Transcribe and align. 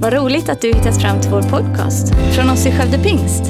Vad 0.00 0.12
roligt 0.12 0.48
att 0.48 0.60
du 0.60 0.68
hittat 0.68 1.02
fram 1.02 1.20
till 1.20 1.30
vår 1.30 1.42
podcast 1.42 2.14
från 2.34 2.50
oss 2.50 2.66
i 2.66 2.72
Skövde 2.72 2.98
Pingst. 2.98 3.42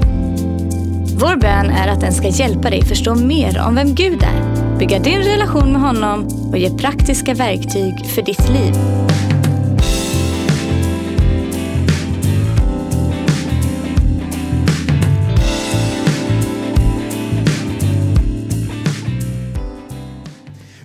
Vår 1.21 1.37
bön 1.37 1.71
är 1.71 1.89
att 1.89 2.01
den 2.01 2.13
ska 2.13 2.29
hjälpa 2.29 2.71
dig 2.71 2.85
förstå 2.85 3.15
mer 3.15 3.59
om 3.67 3.75
vem 3.75 3.95
Gud 3.95 4.23
är, 4.23 4.79
bygga 4.79 4.99
din 4.99 5.19
relation 5.19 5.73
med 5.73 5.81
honom 5.81 6.27
och 6.51 6.59
ge 6.59 6.71
praktiska 6.71 7.35
verktyg 7.35 8.07
för 8.07 8.23
ditt 8.23 8.49
liv. 8.49 8.75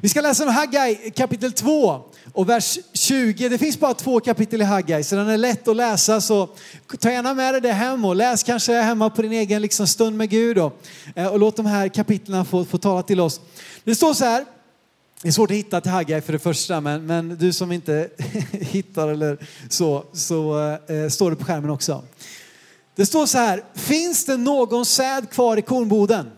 Vi 0.01 0.09
ska 0.09 0.21
läsa 0.21 0.43
om 0.43 0.49
Haggai 0.49 0.95
kapitel 1.15 1.51
2 1.51 2.01
och 2.33 2.49
vers 2.49 2.77
20. 3.03 3.49
Det 3.49 3.57
finns 3.57 3.79
bara 3.79 3.93
två 3.93 4.19
kapitel 4.19 4.61
i 4.61 4.63
Haggai 4.63 5.03
så 5.03 5.15
den 5.15 5.29
är 5.29 5.37
lätt 5.37 5.67
att 5.67 5.75
läsa 5.75 6.21
så 6.21 6.49
ta 6.99 7.11
gärna 7.11 7.33
med 7.33 7.53
dig 7.53 7.61
det 7.61 7.71
hem 7.71 8.05
och 8.05 8.15
läs 8.15 8.43
kanske 8.43 8.73
hemma 8.73 9.09
på 9.09 9.21
din 9.21 9.31
egen 9.31 9.61
liksom 9.61 9.87
stund 9.87 10.17
med 10.17 10.29
Gud 10.29 10.57
och, 10.57 10.81
eh, 11.15 11.27
och 11.27 11.39
låt 11.39 11.55
de 11.55 11.65
här 11.65 11.87
kapitlen 11.87 12.45
få, 12.45 12.65
få 12.65 12.77
tala 12.77 13.03
till 13.03 13.19
oss. 13.19 13.41
Det 13.83 13.95
står 13.95 14.13
så 14.13 14.25
här, 14.25 14.45
det 15.21 15.27
är 15.27 15.31
svårt 15.31 15.51
att 15.51 15.57
hitta 15.57 15.81
till 15.81 15.91
Haggai 15.91 16.21
för 16.21 16.33
det 16.33 16.39
första 16.39 16.81
men, 16.81 17.05
men 17.05 17.29
du 17.29 17.53
som 17.53 17.71
inte 17.71 18.09
hittar 18.51 19.07
eller 19.07 19.37
så, 19.69 20.03
så 20.13 20.59
eh, 20.89 20.97
eh, 20.97 21.09
står 21.09 21.29
det 21.29 21.35
på 21.35 21.45
skärmen 21.45 21.69
också. 21.69 22.03
Det 22.95 23.05
står 23.05 23.25
så 23.25 23.37
här, 23.37 23.63
finns 23.73 24.25
det 24.25 24.37
någon 24.37 24.85
säd 24.85 25.29
kvar 25.29 25.57
i 25.57 25.61
kornboden? 25.61 26.31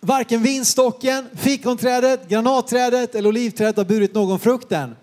Varken 0.00 0.42
vinstocken, 0.42 1.28
fikonträdet, 1.34 2.28
granatträdet 2.28 3.14
eller 3.14 3.28
olivträdet 3.28 3.76
har 3.76 3.84
burit 3.84 4.14
någon 4.14 4.40
frukt 4.40 4.72
än. 4.72 4.96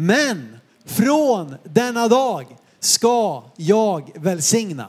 Men 0.00 0.58
från 0.84 1.56
denna 1.64 2.08
dag 2.08 2.46
ska 2.80 3.42
jag 3.56 4.10
välsigna. 4.14 4.86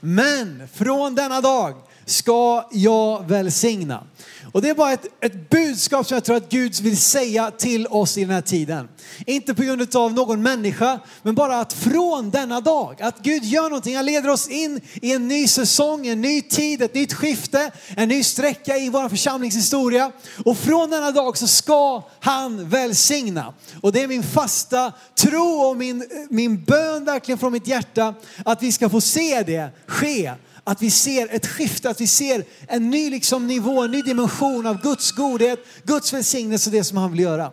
Men 0.00 0.68
från 0.68 1.14
denna 1.14 1.40
dag 1.40 1.74
ska 2.04 2.68
jag 2.72 3.28
välsigna. 3.28 4.04
Och 4.52 4.62
det 4.62 4.68
är 4.68 4.74
bara 4.74 4.92
ett, 4.92 5.06
ett 5.20 5.50
budskap 5.50 6.06
som 6.06 6.14
jag 6.14 6.24
tror 6.24 6.36
att 6.36 6.48
Gud 6.48 6.80
vill 6.80 6.96
säga 6.96 7.50
till 7.50 7.86
oss 7.86 8.18
i 8.18 8.20
den 8.20 8.30
här 8.30 8.40
tiden. 8.40 8.88
Inte 9.26 9.54
på 9.54 9.62
grund 9.62 9.96
av 9.96 10.12
någon 10.12 10.42
människa, 10.42 11.00
men 11.22 11.34
bara 11.34 11.60
att 11.60 11.72
från 11.72 12.30
denna 12.30 12.60
dag, 12.60 13.02
att 13.02 13.18
Gud 13.18 13.44
gör 13.44 13.62
någonting. 13.62 13.96
Han 13.96 14.06
leder 14.06 14.30
oss 14.30 14.48
in 14.48 14.80
i 14.94 15.12
en 15.12 15.28
ny 15.28 15.48
säsong, 15.48 16.06
en 16.06 16.20
ny 16.20 16.42
tid, 16.42 16.82
ett 16.82 16.94
nytt 16.94 17.12
skifte, 17.12 17.70
en 17.96 18.08
ny 18.08 18.22
sträcka 18.22 18.76
i 18.76 18.88
vår 18.88 19.08
församlingshistoria. 19.08 20.12
Och 20.44 20.58
från 20.58 20.90
denna 20.90 21.10
dag 21.10 21.38
så 21.38 21.46
ska 21.46 22.02
han 22.20 22.68
välsigna. 22.68 23.54
Och 23.80 23.92
det 23.92 24.02
är 24.02 24.08
min 24.08 24.22
fasta 24.22 24.92
tro 25.14 25.62
och 25.62 25.76
min, 25.76 26.08
min 26.30 26.64
bön 26.64 27.04
verkligen 27.04 27.38
från 27.38 27.52
mitt 27.52 27.66
hjärta 27.66 28.14
att 28.44 28.62
vi 28.62 28.72
ska 28.72 28.88
få 28.88 29.00
se 29.00 29.42
det 29.42 29.70
ske 29.86 30.32
att 30.64 30.82
vi 30.82 30.90
ser 30.90 31.34
ett 31.34 31.46
skifte, 31.46 31.90
att 31.90 32.00
vi 32.00 32.06
ser 32.06 32.44
en 32.68 32.90
ny 32.90 33.10
liksom 33.10 33.46
nivå, 33.46 33.82
en 33.82 33.90
ny 33.90 34.02
dimension 34.02 34.66
av 34.66 34.82
Guds 34.82 35.12
godhet, 35.12 35.58
Guds 35.84 36.12
välsignelse 36.12 36.70
och 36.70 36.72
det 36.72 36.84
som 36.84 36.98
han 36.98 37.10
vill 37.10 37.20
göra. 37.20 37.52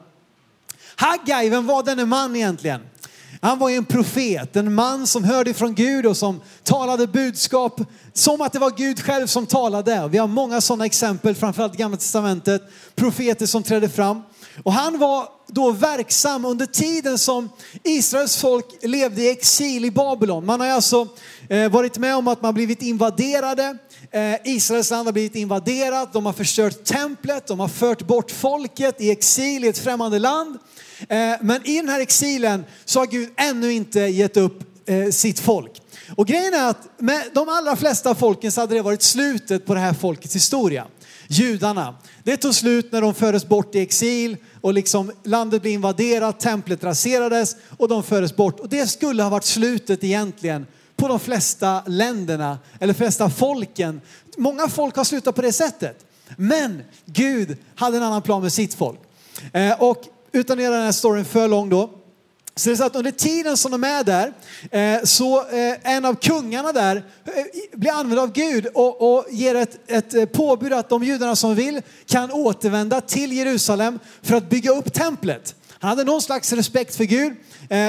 Haggai, 0.96 1.50
vem 1.50 1.68
var 1.68 1.84
denne 1.84 2.06
man 2.06 2.36
egentligen? 2.36 2.82
Han 3.42 3.60
var 3.60 3.70
ju 3.70 3.76
en 3.76 3.86
profet, 3.86 4.56
en 4.56 4.74
man 4.74 5.08
som 5.08 5.24
hörde 5.24 5.54
från 5.54 5.76
Gud 5.76 6.06
och 6.06 6.18
som 6.18 6.42
talade 6.64 7.08
budskap 7.08 7.82
som 8.14 8.42
att 8.42 8.54
det 8.54 8.60
var 8.60 8.72
Gud 8.78 9.00
själv 9.00 9.28
som 9.28 9.46
talade. 9.46 10.08
Vi 10.12 10.18
har 10.18 10.28
många 10.28 10.62
sådana 10.62 10.86
exempel, 10.86 11.36
framförallt 11.36 11.74
i 11.74 11.78
Gamla 11.78 11.98
Testamentet, 11.98 12.62
profeter 12.96 13.46
som 13.46 13.64
trädde 13.64 13.90
fram. 13.90 14.22
Och 14.64 14.74
han 14.74 15.00
var 15.00 15.30
då 15.48 15.72
verksam 15.72 16.46
under 16.46 16.66
tiden 16.66 17.18
som 17.18 17.50
Israels 17.84 18.38
folk 18.38 18.66
levde 18.82 19.22
i 19.22 19.30
exil 19.30 19.86
i 19.86 19.92
Babylon. 19.92 20.46
Man 20.46 20.60
har 20.60 20.68
alltså 20.68 21.08
eh, 21.50 21.72
varit 21.72 21.98
med 21.98 22.16
om 22.16 22.28
att 22.28 22.42
man 22.42 22.54
blivit 22.54 22.82
invaderade. 22.82 23.78
Eh, 24.12 24.36
Israels 24.44 24.92
land 24.92 25.08
har 25.08 25.14
blivit 25.14 25.36
invaderat, 25.36 26.14
de 26.14 26.26
har 26.26 26.34
förstört 26.34 26.84
templet, 26.84 27.48
de 27.48 27.60
har 27.60 27.68
fört 27.68 28.08
bort 28.08 28.32
folket 28.32 29.02
i 29.02 29.12
exil 29.12 29.64
i 29.64 29.68
ett 29.68 29.78
främmande 29.78 30.20
land. 30.20 30.58
Eh, 31.10 31.36
men 31.42 31.68
i 31.68 31.76
den 31.76 31.90
här 31.90 32.00
exilen 32.00 32.66
så 32.86 33.00
har 33.00 33.08
Gud 33.08 33.30
ännu 33.38 33.72
inte 33.74 34.00
gett 34.00 34.38
upp 34.38 34.64
sitt 35.12 35.40
folk. 35.40 35.82
Och 36.16 36.28
grejen 36.28 36.54
är 36.54 36.70
att 36.70 36.90
med 36.98 37.24
de 37.34 37.50
allra 37.50 37.76
flesta 37.76 38.16
folken 38.16 38.52
så 38.52 38.62
hade 38.62 38.76
det 38.76 38.82
varit 38.82 39.02
slutet 39.02 39.66
på 39.66 39.74
det 39.74 39.80
här 39.80 39.94
folkets 39.94 40.36
historia. 40.36 40.88
Judarna. 41.28 41.96
Det 42.24 42.38
tog 42.38 42.56
slut 42.56 42.92
när 42.92 43.02
de 43.02 43.14
fördes 43.14 43.48
bort 43.48 43.76
i 43.76 43.80
exil 43.80 44.38
och 44.62 44.74
liksom 44.74 45.12
landet 45.24 45.62
blev 45.62 45.74
invaderat, 45.74 46.40
templet 46.40 46.84
raserades 46.84 47.56
och 47.78 47.88
de 47.88 48.04
fördes 48.04 48.36
bort. 48.36 48.60
Och 48.60 48.70
det 48.70 48.88
skulle 48.88 49.24
ha 49.24 49.30
varit 49.30 49.44
slutet 49.44 50.04
egentligen 50.04 50.66
på 50.96 51.08
de 51.08 51.20
flesta 51.20 51.84
länderna 51.86 52.60
eller 52.80 52.94
flesta 52.94 53.30
folken. 53.30 54.02
Många 54.38 54.68
folk 54.68 54.96
har 54.96 55.04
slutat 55.04 55.36
på 55.36 55.42
det 55.42 55.54
sättet. 55.54 56.06
Men 56.38 56.82
Gud 57.06 57.58
hade 57.76 57.98
en 57.98 58.04
annan 58.04 58.22
plan 58.22 58.42
med 58.42 58.54
sitt 58.54 58.74
folk. 58.74 59.00
Eh, 59.54 59.82
och 59.82 60.04
utan 60.32 60.58
att 60.58 60.64
göra 60.64 60.76
den 60.76 60.86
här 60.86 60.92
storyn 60.92 61.26
för 61.26 61.48
lång 61.48 61.70
då 61.70 61.90
så 62.60 62.70
det 62.70 62.74
är 62.74 62.76
så 62.76 62.84
att 62.84 62.96
under 62.96 63.12
tiden 63.12 63.58
som 63.58 63.72
de 63.72 63.84
är 63.84 64.04
där 64.04 64.34
eh, 64.72 65.04
så 65.04 65.40
eh, 65.50 65.96
en 65.96 66.06
av 66.06 66.16
kungarna 66.16 66.72
där 66.72 66.96
eh, 66.96 67.80
blir 67.80 67.92
använd 67.92 68.20
av 68.20 68.32
Gud 68.32 68.66
och, 68.74 69.18
och 69.18 69.26
ger 69.30 69.56
ett, 69.56 69.92
ett 69.92 70.34
påbud 70.34 70.74
att 70.74 70.90
de 70.90 71.04
judarna 71.04 71.36
som 71.36 71.56
vill 71.56 71.82
kan 72.06 72.32
återvända 72.32 73.02
till 73.02 73.34
Jerusalem 73.34 74.00
för 74.22 74.36
att 74.36 74.50
bygga 74.50 74.72
upp 74.72 74.94
templet. 74.94 75.56
Han 75.80 75.90
hade 75.90 76.04
någon 76.04 76.22
slags 76.22 76.54
respekt 76.54 76.96
för 76.96 77.04
Gud 77.04 77.34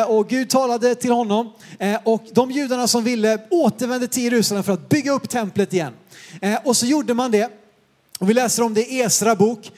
och 0.07 0.29
Gud 0.29 0.51
talade 0.51 0.95
till 0.95 1.11
honom 1.11 1.53
och 2.05 2.23
de 2.33 2.51
judarna 2.51 2.89
som 2.89 3.05
ville 3.05 3.39
återvände 3.51 4.07
till 4.07 4.23
Jerusalem 4.23 4.63
för 4.63 4.73
att 4.73 4.89
bygga 4.89 5.13
upp 5.13 5.29
templet 5.29 5.73
igen. 5.73 5.93
Och 6.65 6.77
så 6.77 6.87
gjorde 6.87 7.15
man 7.15 7.31
det. 7.31 7.51
Och 8.19 8.31
vi 8.31 8.35
läser 8.35 8.63
om 8.63 8.75
det 8.75 8.93
i 8.93 9.01
Esra 9.01 9.35
bok. 9.35 9.73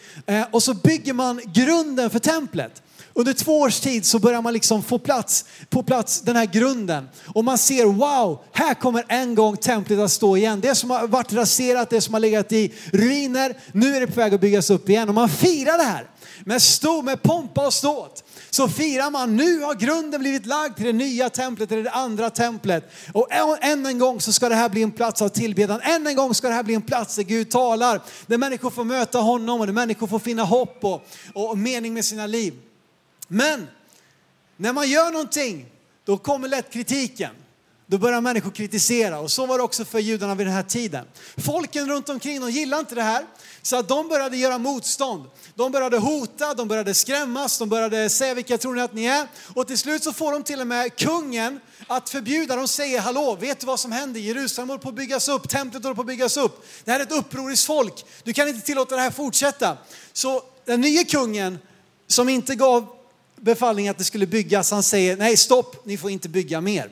Och 0.51 0.63
så 0.63 0.75
bygger 0.75 1.13
man 1.13 1.41
grunden 1.55 2.11
för 2.11 2.19
templet. 2.19 2.83
Under 3.15 3.33
två 3.33 3.61
års 3.61 3.81
tid 3.81 4.05
så 4.05 4.19
börjar 4.19 4.43
man 4.43 4.53
liksom 4.53 4.83
få 4.83 4.99
plats, 4.99 5.45
på 5.71 5.83
plats 5.83 6.21
den 6.21 6.37
här 6.37 6.47
grunden. 6.47 7.09
Och 7.27 7.45
man 7.45 7.59
ser, 7.59 7.85
wow, 7.85 8.45
här 8.53 8.75
kommer 8.75 9.05
en 9.09 9.35
gång 9.35 9.57
templet 9.57 9.99
att 9.99 10.13
stå 10.13 10.37
igen. 10.37 10.61
Det 10.61 10.75
som 10.75 10.91
har 10.91 11.07
varit 11.07 11.33
raserat, 11.33 11.91
det 11.91 12.01
som 12.01 12.15
har 12.15 12.21
legat 12.21 12.53
i 12.53 12.73
ruiner, 12.93 13.57
nu 13.73 13.97
är 13.97 14.01
det 14.01 14.07
på 14.07 14.21
väg 14.21 14.35
att 14.35 14.41
byggas 14.41 14.71
upp 14.71 14.89
igen. 14.89 15.09
Och 15.09 15.15
man 15.15 15.29
firar 15.29 15.79
det 15.79 15.85
här 15.85 16.07
med 16.45 16.63
stor, 16.63 17.03
med 17.03 17.23
pompa 17.23 17.67
och 17.67 17.75
ståt. 17.75 18.25
Så 18.51 18.69
firar 18.69 19.11
man, 19.11 19.37
nu 19.37 19.61
har 19.61 19.75
grunden 19.75 20.21
blivit 20.21 20.47
lagd 20.47 20.77
till 20.77 20.85
det 20.85 20.93
nya 20.93 21.31
templet, 21.31 21.69
till 21.69 21.85
det 21.85 21.91
andra 21.91 22.31
templet. 22.31 22.93
Och 23.13 23.29
än 23.61 23.87
en 23.87 23.99
gång 23.99 24.21
så 24.21 24.33
ska 24.33 24.49
det 24.49 24.55
här 24.55 24.69
bli 24.69 24.83
en 24.83 24.91
plats 24.91 25.23
av 25.23 25.29
tillbedjan. 25.29 25.81
Än 25.81 26.07
en 26.07 26.17
gång 26.17 26.35
ska 26.35 26.49
det 26.49 26.55
här 26.55 26.63
bli 26.63 26.75
en 26.75 26.83
plats 26.83 27.17
där 27.17 27.23
Gud 27.23 27.51
talar, 27.51 28.01
där 28.27 28.39
människor 28.39 28.71
får 28.71 28.85
möta 28.85 29.19
honom 29.19 29.61
och 29.61 29.67
där 29.67 29.73
människor 29.73 30.07
får 30.07 30.19
finna 30.19 30.43
hopp 30.43 30.79
och, 30.85 31.03
och 31.35 31.59
mening 31.59 31.95
med 31.95 32.05
sina 32.05 32.27
liv. 32.27 32.55
Men 33.33 33.69
när 34.57 34.73
man 34.73 34.91
gör 34.91 35.11
någonting, 35.11 35.67
då 36.05 36.19
kommer 36.19 36.49
lätt 36.49 36.73
kritiken. 36.73 37.31
Då 37.87 37.99
börjar 37.99 38.21
människor 38.21 38.51
kritisera 38.51 39.19
och 39.19 39.31
så 39.31 39.47
var 39.47 39.59
det 39.59 39.65
också 39.65 39.85
för 39.85 39.99
judarna 39.99 40.35
vid 40.35 40.47
den 40.47 40.55
här 40.55 40.63
tiden. 40.63 41.07
Folken 41.37 41.89
runt 41.89 42.09
omkring 42.09 42.41
de 42.41 42.51
gillade 42.51 42.81
inte 42.81 42.95
det 42.95 43.03
här 43.03 43.25
så 43.63 43.77
att 43.77 43.89
de 43.89 44.09
började 44.09 44.37
göra 44.37 44.59
motstånd. 44.59 45.25
De 45.55 45.73
började 45.73 45.99
hota, 45.99 46.55
de 46.55 46.69
började 46.69 46.95
skrämmas, 46.95 47.59
de 47.59 47.69
började 47.69 48.11
säga 48.11 48.35
vilka 48.35 48.59
tror 48.59 48.75
ni 48.75 48.83
att 48.83 48.95
ni 48.95 49.05
är? 49.05 49.27
Och 49.55 49.67
till 49.67 49.79
slut 49.79 50.03
så 50.03 50.13
får 50.13 50.33
de 50.33 50.43
till 50.43 50.61
och 50.61 50.67
med 50.67 50.97
kungen 50.97 51.61
att 51.87 52.11
förbjuda. 52.11 52.57
De 52.57 52.69
säger 52.69 53.01
hallå, 53.01 53.37
vet 53.41 53.61
du 53.61 53.67
vad 53.67 53.81
som 53.81 53.93
händer? 53.93 54.21
Jerusalem 54.21 54.69
håller 54.69 54.83
på 54.83 54.89
att 54.89 54.95
byggas 54.95 55.29
upp, 55.29 55.49
templet 55.49 55.83
håller 55.83 55.95
på 55.95 56.01
att 56.01 56.07
byggas 56.07 56.37
upp. 56.37 56.67
Det 56.85 56.91
här 56.91 57.01
är 57.01 57.05
ett 57.05 57.13
upproriskt 57.13 57.67
folk. 57.67 58.05
Du 58.23 58.33
kan 58.33 58.49
inte 58.49 58.67
tillåta 58.67 58.97
det 58.97 59.03
här 59.03 59.11
fortsätta. 59.11 59.77
Så 60.13 60.43
den 60.65 60.81
nya 60.81 61.05
kungen 61.05 61.59
som 62.07 62.29
inte 62.29 62.55
gav 62.55 63.02
befallning 63.43 63.89
att 63.89 63.99
det 63.99 64.05
skulle 64.05 64.27
byggas. 64.27 64.71
Han 64.71 64.83
säger 64.83 65.17
nej 65.17 65.37
stopp, 65.37 65.87
ni 65.87 65.97
får 65.97 66.11
inte 66.11 66.29
bygga 66.29 66.61
mer. 66.61 66.91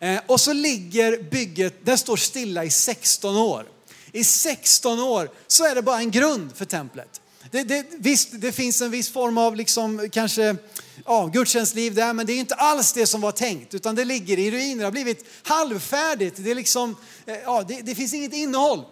Eh, 0.00 0.20
och 0.26 0.40
så 0.40 0.52
ligger 0.52 1.22
bygget, 1.22 1.74
det 1.82 1.96
står 1.96 2.16
stilla 2.16 2.64
i 2.64 2.70
16 2.70 3.36
år. 3.36 3.66
I 4.12 4.24
16 4.24 5.00
år 5.00 5.30
så 5.46 5.64
är 5.64 5.74
det 5.74 5.82
bara 5.82 5.98
en 5.98 6.10
grund 6.10 6.56
för 6.56 6.64
templet. 6.64 7.20
Det, 7.50 7.62
det, 7.62 7.86
visst, 7.98 8.28
det 8.32 8.52
finns 8.52 8.82
en 8.82 8.90
viss 8.90 9.12
form 9.12 9.38
av 9.38 9.56
liksom, 9.56 10.08
kanske 10.12 10.56
ja, 11.04 11.26
gudstjänstliv 11.26 11.94
där, 11.94 12.12
men 12.12 12.26
det 12.26 12.32
är 12.32 12.38
inte 12.38 12.54
alls 12.54 12.92
det 12.92 13.06
som 13.06 13.20
var 13.20 13.32
tänkt, 13.32 13.74
utan 13.74 13.94
det 13.94 14.04
ligger 14.04 14.38
i 14.38 14.50
ruiner, 14.50 14.78
det 14.78 14.84
har 14.84 14.92
blivit 14.92 15.24
halvfärdigt, 15.42 16.36
det, 16.38 16.50
är 16.50 16.54
liksom, 16.54 16.96
eh, 17.26 17.34
ja, 17.44 17.64
det, 17.68 17.80
det 17.80 17.94
finns 17.94 18.14
inget 18.14 18.32
innehåll. 18.32 18.84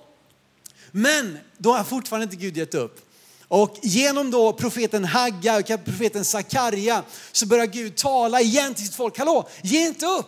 Men 0.90 1.38
då 1.58 1.72
har 1.72 1.84
fortfarande 1.84 2.24
inte 2.24 2.36
Gud 2.36 2.56
gett 2.56 2.74
upp. 2.74 3.07
Och 3.48 3.76
genom 3.82 4.30
då 4.30 4.52
profeten 4.52 5.04
Hagga 5.04 5.56
och 5.56 5.84
profeten 5.84 6.24
Sakarja 6.24 7.02
så 7.32 7.46
börjar 7.46 7.66
Gud 7.66 7.96
tala 7.96 8.40
igen 8.40 8.74
till 8.74 8.84
sitt 8.84 8.94
folk. 8.94 9.18
Hallå, 9.18 9.48
ge 9.62 9.86
inte 9.86 10.06
upp. 10.06 10.26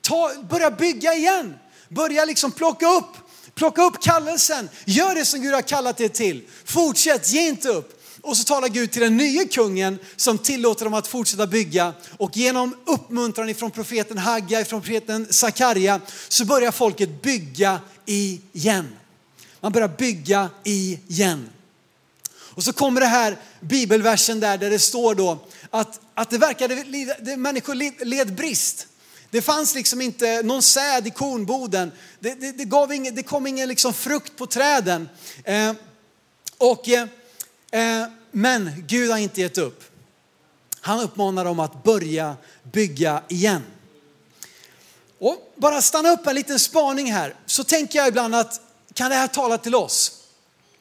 Ta, 0.00 0.30
börja 0.50 0.70
bygga 0.70 1.14
igen. 1.14 1.54
Börja 1.88 2.24
liksom 2.24 2.52
plocka 2.52 2.88
upp, 2.88 3.16
plocka 3.54 3.82
upp 3.82 4.02
kallelsen. 4.02 4.68
Gör 4.84 5.14
det 5.14 5.24
som 5.24 5.40
Gud 5.40 5.54
har 5.54 5.62
kallat 5.62 6.00
er 6.00 6.08
till. 6.08 6.42
Fortsätt, 6.64 7.32
ge 7.32 7.48
inte 7.48 7.68
upp. 7.68 7.92
och 8.22 8.36
så 8.36 8.44
talar 8.44 8.68
Gud 8.68 8.90
till 8.90 9.02
den 9.02 9.16
nya 9.16 9.44
kungen 9.44 9.98
som 10.16 10.38
tillåter 10.38 10.84
dem 10.84 10.94
att 10.94 11.06
fortsätta 11.06 11.46
bygga. 11.46 11.92
Och 12.16 12.36
genom 12.36 12.76
uppmuntran 12.86 13.48
ifrån 13.48 13.70
profeten 13.70 14.18
Hagga, 14.18 14.60
ifrån 14.60 14.80
profeten 14.80 15.26
Sakarja, 15.30 16.00
så 16.28 16.44
börjar 16.44 16.70
folket 16.70 17.22
bygga 17.22 17.80
igen. 18.04 18.88
Man 19.60 19.72
börjar 19.72 19.88
bygga 19.88 20.50
igen. 20.64 21.48
Och 22.56 22.64
så 22.64 22.72
kommer 22.72 23.00
det 23.00 23.06
här 23.06 23.36
bibelversen 23.60 24.40
där, 24.40 24.58
där 24.58 24.70
det 24.70 24.78
står 24.78 25.14
då 25.14 25.38
att, 25.70 26.00
att 26.14 26.30
det 26.30 26.38
verkade, 26.38 26.74
det, 27.20 27.36
människor 27.36 28.04
led 28.04 28.34
brist. 28.34 28.86
Det 29.30 29.42
fanns 29.42 29.74
liksom 29.74 30.00
inte 30.00 30.42
någon 30.42 30.62
säd 30.62 31.06
i 31.06 31.10
kornboden. 31.10 31.92
Det, 32.20 32.34
det, 32.34 32.52
det, 32.52 32.64
gav 32.64 32.92
ingen, 32.92 33.14
det 33.14 33.22
kom 33.22 33.46
ingen 33.46 33.68
liksom 33.68 33.92
frukt 33.94 34.36
på 34.36 34.46
träden. 34.46 35.08
Eh, 35.44 35.72
och, 36.58 36.88
eh, 36.88 37.08
eh, 37.70 38.08
men 38.30 38.84
Gud 38.86 39.10
har 39.10 39.18
inte 39.18 39.40
gett 39.40 39.58
upp. 39.58 39.84
Han 40.80 41.00
uppmanar 41.00 41.44
dem 41.44 41.60
att 41.60 41.84
börja 41.84 42.36
bygga 42.62 43.22
igen. 43.28 43.62
Och 45.18 45.52
bara 45.56 45.82
stanna 45.82 46.10
upp 46.10 46.26
en 46.26 46.34
liten 46.34 46.58
spaning 46.58 47.12
här, 47.12 47.34
så 47.46 47.64
tänker 47.64 47.98
jag 47.98 48.08
ibland 48.08 48.34
att 48.34 48.60
kan 48.94 49.10
det 49.10 49.16
här 49.16 49.28
tala 49.28 49.58
till 49.58 49.74
oss? 49.74 50.12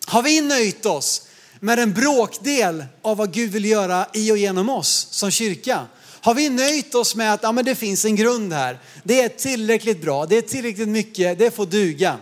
Har 0.05 0.23
vi 0.23 0.41
nöjt 0.41 0.85
oss 0.85 1.24
med 1.65 1.79
en 1.79 1.93
bråkdel 1.93 2.85
av 3.01 3.17
vad 3.17 3.33
Gud 3.33 3.51
vill 3.51 3.65
göra 3.65 4.07
i 4.13 4.31
och 4.31 4.37
genom 4.37 4.69
oss 4.69 5.07
som 5.11 5.31
kyrka? 5.31 5.85
Har 6.21 6.33
vi 6.33 6.49
nöjt 6.49 6.95
oss 6.95 7.15
med 7.15 7.33
att 7.33 7.43
ja, 7.43 7.51
men 7.51 7.65
det 7.65 7.75
finns 7.75 8.05
en 8.05 8.15
grund 8.15 8.53
här, 8.53 8.79
det 9.03 9.21
är 9.21 9.29
tillräckligt 9.29 10.01
bra, 10.01 10.25
det 10.25 10.37
är 10.37 10.41
tillräckligt 10.41 10.87
mycket, 10.87 11.39
det 11.39 11.51
får 11.51 11.65
duga. 11.65 12.17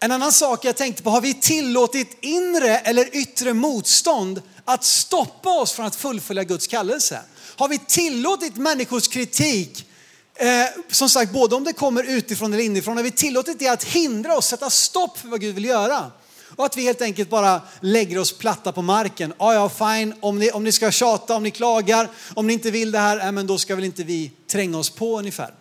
En 0.00 0.12
annan 0.12 0.32
sak 0.32 0.64
jag 0.64 0.76
tänkte 0.76 1.02
på, 1.02 1.10
har 1.10 1.20
vi 1.20 1.34
tillåtit 1.34 2.18
inre 2.20 2.78
eller 2.78 3.16
yttre 3.16 3.54
motstånd 3.54 4.42
att 4.64 4.84
stoppa 4.84 5.50
oss 5.50 5.72
från 5.72 5.86
att 5.86 5.96
fullfölja 5.96 6.44
Guds 6.44 6.66
kallelse? 6.66 7.20
Har 7.56 7.68
vi 7.68 7.78
tillåtit 7.78 8.56
människors 8.56 9.08
kritik, 9.08 9.86
eh, 10.34 10.48
som 10.90 11.08
sagt 11.08 11.32
både 11.32 11.54
om 11.56 11.64
det 11.64 11.72
kommer 11.72 12.02
utifrån 12.02 12.52
eller 12.52 12.64
inifrån, 12.64 12.96
har 12.96 13.04
vi 13.04 13.10
tillåtit 13.10 13.58
det 13.58 13.68
att 13.68 13.84
hindra 13.84 14.36
oss, 14.36 14.46
sätta 14.46 14.70
stopp 14.70 15.18
för 15.18 15.28
vad 15.28 15.40
Gud 15.40 15.54
vill 15.54 15.64
göra? 15.64 16.10
Och 16.56 16.66
att 16.66 16.76
vi 16.76 16.82
helt 16.82 17.02
enkelt 17.02 17.30
bara 17.30 17.62
lägger 17.80 18.18
oss 18.18 18.38
platta 18.38 18.72
på 18.72 18.82
marken. 18.82 19.34
Ja, 19.38 19.54
ja, 19.54 19.68
fine, 19.68 20.14
om 20.20 20.38
ni, 20.38 20.50
om 20.50 20.64
ni 20.64 20.72
ska 20.72 20.90
tjata, 20.90 21.36
om 21.36 21.42
ni 21.42 21.50
klagar, 21.50 22.08
om 22.34 22.46
ni 22.46 22.52
inte 22.52 22.70
vill 22.70 22.92
det 22.92 22.98
här, 22.98 23.18
ja, 23.18 23.32
men 23.32 23.46
då 23.46 23.58
ska 23.58 23.74
väl 23.74 23.84
inte 23.84 24.04
vi 24.04 24.32
tränga 24.46 24.78
oss 24.78 24.90
på 24.90 25.18
ungefär. 25.18 25.54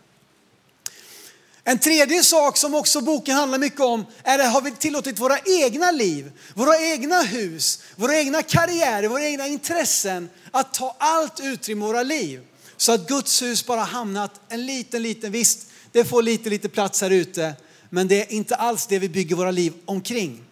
En 1.66 1.80
tredje 1.80 2.24
sak 2.24 2.57
som 2.57 2.75
också 2.75 3.01
boken 3.01 3.36
handlar 3.36 3.57
mycket 3.57 3.80
om 3.80 4.06
är 4.24 4.40
att 4.40 4.54
har 4.54 4.62
vi 4.62 4.72
tillåtit 4.72 5.19
våra 5.19 5.40
egna 5.40 5.92
liv, 5.92 6.31
våra 6.54 6.80
egna 6.80 7.22
hus, 7.22 7.80
våra 7.95 8.18
egna 8.18 8.42
karriärer, 8.42 9.07
våra 9.07 9.25
egna 9.25 9.48
intressen 9.48 10.30
att 10.51 10.74
ta 10.74 10.95
allt 11.00 11.40
utrymme 11.40 11.86
i 11.86 11.88
våra 11.88 12.04
liv. 12.04 12.42
Så 12.78 12.92
att 12.92 13.07
Guds 13.07 13.42
hus 13.42 13.66
bara 13.66 13.81
hamnat 13.81 14.42
en 14.50 14.66
liten, 14.66 15.04
liten, 15.04 15.31
visst 15.31 15.60
det 15.92 16.06
får 16.06 16.22
lite, 16.22 16.50
lite 16.50 16.69
plats 16.69 17.01
här 17.01 17.10
ute, 17.10 17.54
men 17.90 18.07
det 18.07 18.22
är 18.22 18.34
inte 18.34 18.56
alls 18.56 18.88
det 18.88 19.00
vi 19.00 19.10
bygger 19.10 19.36
våra 19.36 19.51
liv 19.51 19.74
omkring. 19.86 20.44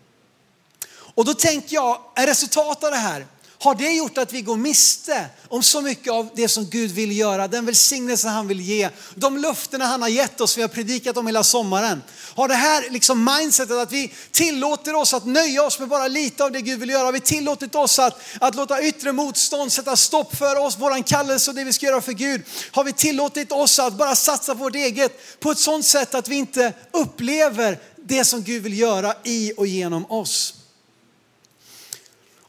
Och 1.15 1.25
då 1.25 1.33
tänker 1.33 1.75
jag, 1.75 1.97
är 2.15 2.27
resultatet 2.27 2.83
av 2.83 2.91
det 2.91 2.97
här, 2.97 3.25
har 3.63 3.75
det 3.75 3.91
gjort 3.91 4.17
att 4.17 4.33
vi 4.33 4.41
går 4.41 4.57
miste 4.57 5.25
om 5.47 5.63
så 5.63 5.81
mycket 5.81 6.13
av 6.13 6.29
det 6.35 6.47
som 6.47 6.65
Gud 6.65 6.91
vill 6.91 7.17
göra, 7.17 7.47
den 7.47 7.65
välsignelse 7.65 8.27
han 8.27 8.47
vill 8.47 8.61
ge, 8.61 8.89
de 9.15 9.37
löftena 9.37 9.85
han 9.85 10.01
har 10.01 10.09
gett 10.09 10.41
oss, 10.41 10.57
vi 10.57 10.61
har 10.61 10.69
predikat 10.69 11.17
om 11.17 11.27
hela 11.27 11.43
sommaren. 11.43 12.01
Har 12.35 12.47
det 12.47 12.55
här 12.55 12.89
liksom 12.89 13.23
mindsetet 13.23 13.77
att 13.77 13.91
vi 13.91 14.13
tillåter 14.31 14.95
oss 14.95 15.13
att 15.13 15.25
nöja 15.25 15.63
oss 15.63 15.79
med 15.79 15.87
bara 15.87 16.07
lite 16.07 16.43
av 16.43 16.51
det 16.51 16.61
Gud 16.61 16.79
vill 16.79 16.89
göra, 16.89 17.05
har 17.05 17.11
vi 17.11 17.19
tillåtit 17.19 17.75
oss 17.75 17.99
att, 17.99 18.21
att 18.39 18.55
låta 18.55 18.83
yttre 18.83 19.11
motstånd 19.11 19.71
sätta 19.71 19.95
stopp 19.95 20.35
för 20.35 20.55
oss, 20.55 20.77
våran 20.77 21.03
kallelse 21.03 21.51
och 21.51 21.55
det 21.55 21.63
vi 21.63 21.73
ska 21.73 21.85
göra 21.85 22.01
för 22.01 22.11
Gud. 22.13 22.41
Har 22.71 22.83
vi 22.83 22.93
tillåtit 22.93 23.51
oss 23.51 23.79
att 23.79 23.93
bara 23.93 24.15
satsa 24.15 24.55
på 24.55 24.63
vårt 24.63 24.75
eget 24.75 25.39
på 25.39 25.51
ett 25.51 25.59
sådant 25.59 25.85
sätt 25.85 26.15
att 26.15 26.27
vi 26.27 26.35
inte 26.35 26.73
upplever 26.91 27.79
det 27.95 28.25
som 28.25 28.43
Gud 28.43 28.63
vill 28.63 28.79
göra 28.79 29.13
i 29.23 29.53
och 29.57 29.67
genom 29.67 30.05
oss. 30.11 30.53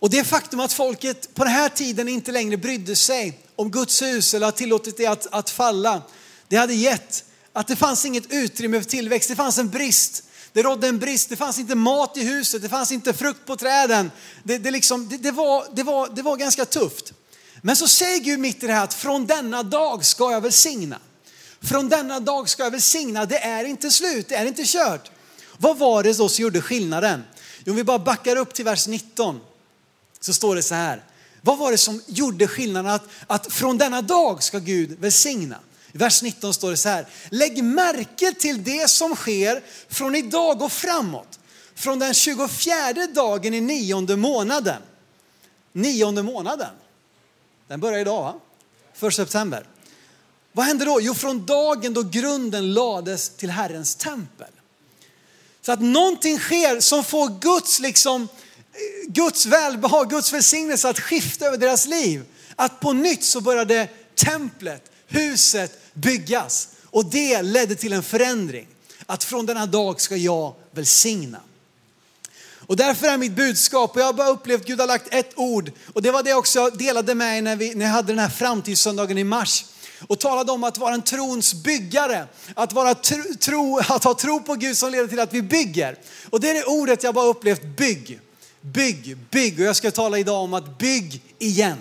Och 0.02 0.10
det 0.10 0.24
faktum 0.24 0.60
att 0.60 0.72
folket 0.72 1.34
på 1.34 1.44
den 1.44 1.52
här 1.52 1.68
tiden 1.68 2.08
inte 2.08 2.32
längre 2.32 2.56
brydde 2.56 2.96
sig 2.96 3.38
om 3.56 3.70
Guds 3.70 4.02
hus 4.02 4.34
eller 4.34 4.46
har 4.46 4.52
tillåtit 4.52 4.96
det 4.96 5.06
att, 5.06 5.26
att 5.30 5.50
falla, 5.50 6.02
det 6.48 6.56
hade 6.56 6.74
gett 6.74 7.24
att 7.52 7.68
det 7.68 7.76
fanns 7.76 8.04
inget 8.04 8.32
utrymme 8.32 8.80
för 8.82 8.90
tillväxt, 8.90 9.28
det 9.28 9.36
fanns 9.36 9.58
en 9.58 9.68
brist. 9.68 10.24
Det 10.52 10.62
rådde 10.62 10.88
en 10.88 10.98
brist, 10.98 11.28
det 11.28 11.36
fanns 11.36 11.58
inte 11.58 11.74
mat 11.74 12.16
i 12.16 12.24
huset, 12.24 12.62
det 12.62 12.68
fanns 12.68 12.92
inte 12.92 13.12
frukt 13.12 13.46
på 13.46 13.56
träden. 13.56 14.10
Det, 14.42 14.58
det, 14.58 14.70
liksom, 14.70 15.08
det, 15.08 15.16
det, 15.16 15.30
var, 15.30 15.66
det, 15.72 15.82
var, 15.82 16.08
det 16.14 16.22
var 16.22 16.36
ganska 16.36 16.64
tufft. 16.64 17.12
Men 17.60 17.76
så 17.76 17.88
säger 17.88 18.18
Gud 18.18 18.38
mitt 18.40 18.62
i 18.62 18.66
det 18.66 18.72
här 18.72 18.84
att 18.84 18.94
från 18.94 19.26
denna 19.26 19.62
dag 19.62 20.04
ska 20.04 20.32
jag 20.32 20.40
välsigna. 20.40 20.98
Från 21.60 21.88
denna 21.88 22.20
dag 22.20 22.48
ska 22.48 22.62
jag 22.62 22.70
välsigna, 22.70 23.26
det 23.26 23.38
är 23.38 23.64
inte 23.64 23.90
slut, 23.90 24.28
det 24.28 24.34
är 24.34 24.46
inte 24.46 24.62
kört. 24.66 25.10
Vad 25.58 25.78
var 25.78 26.02
det 26.02 26.18
då 26.18 26.28
som 26.28 26.42
gjorde 26.42 26.60
skillnaden? 26.60 27.24
Jo, 27.64 27.74
vi 27.74 27.84
bara 27.84 27.98
backar 27.98 28.36
upp 28.36 28.54
till 28.54 28.64
vers 28.64 28.86
19 28.86 29.40
så 30.24 30.32
står 30.32 30.56
det 30.56 30.62
så 30.62 30.74
här. 30.74 31.02
Vad 31.40 31.58
var 31.58 31.70
det 31.70 31.78
som 31.78 32.02
gjorde 32.06 32.48
skillnaden 32.48 32.92
att, 32.92 33.08
att 33.26 33.52
från 33.52 33.78
denna 33.78 34.02
dag 34.02 34.42
ska 34.42 34.58
Gud 34.58 35.00
välsigna? 35.00 35.58
I 35.92 35.98
vers 35.98 36.22
19 36.22 36.54
står 36.54 36.70
det 36.70 36.76
så 36.76 36.88
här. 36.88 37.06
Lägg 37.30 37.64
märke 37.64 38.34
till 38.34 38.64
det 38.64 38.90
som 38.90 39.16
sker 39.16 39.62
från 39.88 40.14
idag 40.14 40.62
och 40.62 40.72
framåt. 40.72 41.38
Från 41.74 41.98
den 41.98 42.14
24 42.14 42.74
dagen 43.14 43.54
i 43.54 43.60
nionde 43.60 44.16
månaden. 44.16 44.82
Nionde 45.72 46.22
månaden. 46.22 46.74
Den 47.68 47.80
börjar 47.80 47.98
idag 47.98 48.22
va? 48.22 48.34
För 48.94 49.10
september. 49.10 49.66
Vad 50.52 50.66
händer 50.66 50.86
då? 50.86 50.98
Jo, 51.00 51.14
från 51.14 51.46
dagen 51.46 51.94
då 51.94 52.02
grunden 52.02 52.74
lades 52.74 53.28
till 53.28 53.50
Herrens 53.50 53.94
tempel. 53.94 54.50
Så 55.62 55.72
att 55.72 55.80
någonting 55.80 56.38
sker 56.38 56.80
som 56.80 57.04
får 57.04 57.40
Guds 57.40 57.80
liksom 57.80 58.28
Guds 59.08 59.46
välbehag, 59.46 60.10
Guds 60.10 60.32
välsignelse 60.32 60.88
att 60.88 61.00
skifta 61.00 61.46
över 61.46 61.56
deras 61.56 61.86
liv. 61.86 62.24
Att 62.56 62.80
på 62.80 62.92
nytt 62.92 63.24
så 63.24 63.40
började 63.40 63.88
templet, 64.14 64.90
huset 65.06 65.78
byggas. 65.94 66.68
Och 66.84 67.04
det 67.04 67.42
ledde 67.42 67.74
till 67.74 67.92
en 67.92 68.02
förändring. 68.02 68.66
Att 69.06 69.24
från 69.24 69.46
denna 69.46 69.66
dag 69.66 70.00
ska 70.00 70.16
jag 70.16 70.54
välsigna. 70.70 71.40
Och 72.66 72.76
därför 72.76 73.06
är 73.06 73.16
mitt 73.16 73.32
budskap, 73.32 73.94
och 73.94 74.00
jag 74.00 74.06
har 74.06 74.12
bara 74.12 74.28
upplevt 74.28 74.66
Gud 74.66 74.80
har 74.80 74.86
lagt 74.86 75.14
ett 75.14 75.32
ord, 75.36 75.72
och 75.92 76.02
det 76.02 76.10
var 76.10 76.22
det 76.22 76.34
också 76.34 76.58
jag 76.58 76.78
delade 76.78 77.14
med 77.14 77.38
er 77.38 77.42
när, 77.42 77.56
vi, 77.56 77.74
när 77.74 77.84
jag 77.84 77.92
hade 77.92 78.12
den 78.12 78.18
här 78.18 78.28
framtidssöndagen 78.28 79.18
i 79.18 79.24
mars 79.24 79.64
och 80.08 80.18
talade 80.18 80.52
om 80.52 80.64
att 80.64 80.78
vara 80.78 80.94
en 80.94 81.02
trons 81.02 81.54
byggare. 81.54 82.26
Att, 82.54 82.72
vara 82.72 82.94
tro, 82.94 83.34
tro, 83.40 83.78
att 83.78 84.04
ha 84.04 84.14
tro 84.14 84.40
på 84.40 84.54
Gud 84.54 84.76
som 84.76 84.92
leder 84.92 85.08
till 85.08 85.20
att 85.20 85.34
vi 85.34 85.42
bygger. 85.42 85.96
Och 86.30 86.40
det 86.40 86.50
är 86.50 86.54
det 86.54 86.64
ordet 86.64 87.02
jag 87.02 87.14
bara 87.14 87.26
upplevt, 87.26 87.62
bygg. 87.62 88.20
Bygg, 88.62 89.16
bygg. 89.30 89.60
Och 89.60 89.66
jag 89.66 89.76
ska 89.76 89.90
tala 89.90 90.18
idag 90.18 90.42
om 90.42 90.54
att 90.54 90.78
bygg 90.78 91.22
igen. 91.38 91.78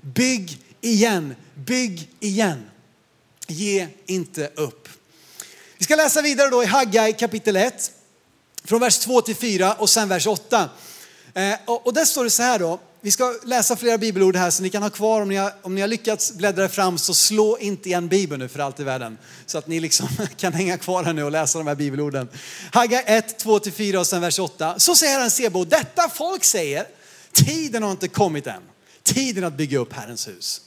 Bygg 0.00 0.58
igen, 0.80 1.34
bygg 1.54 2.10
igen. 2.20 2.70
Ge 3.46 3.88
inte 4.06 4.50
upp. 4.54 4.88
Vi 5.78 5.84
ska 5.84 5.96
läsa 5.96 6.22
vidare 6.22 6.50
då 6.50 6.62
i 6.62 6.66
Haggai 6.66 7.12
kapitel 7.12 7.56
1. 7.56 7.92
Från 8.64 8.80
vers 8.80 8.98
2 8.98 9.20
till 9.20 9.36
4 9.36 9.74
och 9.74 9.90
sen 9.90 10.08
vers 10.08 10.26
8. 10.26 10.70
Eh, 11.34 11.54
och 11.66 11.94
där 11.94 12.04
står 12.04 12.24
det 12.24 12.30
så 12.30 12.42
här 12.42 12.58
då. 12.58 12.80
Vi 13.00 13.10
ska 13.10 13.34
läsa 13.44 13.76
flera 13.76 13.98
bibelord 13.98 14.36
här 14.36 14.50
så 14.50 14.62
ni 14.62 14.70
kan 14.70 14.82
ha 14.82 14.90
kvar 14.90 15.20
om 15.20 15.28
ni 15.28 15.36
har, 15.36 15.52
om 15.62 15.74
ni 15.74 15.80
har 15.80 15.88
lyckats 15.88 16.32
bläddra 16.32 16.68
fram 16.68 16.98
så 16.98 17.14
slå 17.14 17.58
inte 17.58 17.88
igen 17.88 18.08
bibeln 18.08 18.40
nu 18.40 18.48
för 18.48 18.58
allt 18.58 18.80
i 18.80 18.84
världen. 18.84 19.18
Så 19.46 19.58
att 19.58 19.66
ni 19.66 19.80
liksom 19.80 20.08
kan 20.36 20.52
hänga 20.52 20.78
kvar 20.78 21.04
här 21.04 21.12
nu 21.12 21.24
och 21.24 21.30
läsa 21.30 21.58
de 21.58 21.66
här 21.66 21.74
bibelorden. 21.74 22.28
Hagga 22.72 23.00
1, 23.00 23.44
2-4 23.44 23.96
och 23.96 24.06
sen 24.06 24.20
vers 24.20 24.38
8. 24.38 24.78
Så 24.78 24.94
säger 24.94 25.12
Herren 25.12 25.30
Sebo, 25.30 25.64
detta 25.64 26.08
folk 26.08 26.44
säger, 26.44 26.86
tiden 27.32 27.82
har 27.82 27.90
inte 27.90 28.08
kommit 28.08 28.46
än. 28.46 28.62
Tiden 29.02 29.44
att 29.44 29.54
bygga 29.54 29.78
upp 29.78 29.92
Herrens 29.92 30.28
hus. 30.28 30.60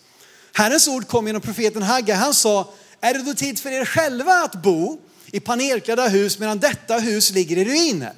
Herrens 0.53 0.87
ord 0.87 1.07
kom 1.07 1.27
genom 1.27 1.41
profeten 1.41 1.83
Hagga. 1.83 2.15
Han 2.15 2.33
sa, 2.33 2.73
är 3.01 3.13
det 3.13 3.23
då 3.23 3.33
tid 3.33 3.59
för 3.59 3.71
er 3.71 3.85
själva 3.85 4.33
att 4.33 4.55
bo 4.55 4.99
i 5.25 5.39
panelklädda 5.39 6.07
hus 6.07 6.39
medan 6.39 6.59
detta 6.59 6.97
hus 6.97 7.31
ligger 7.31 7.57
i 7.57 7.65
ruiner? 7.65 8.13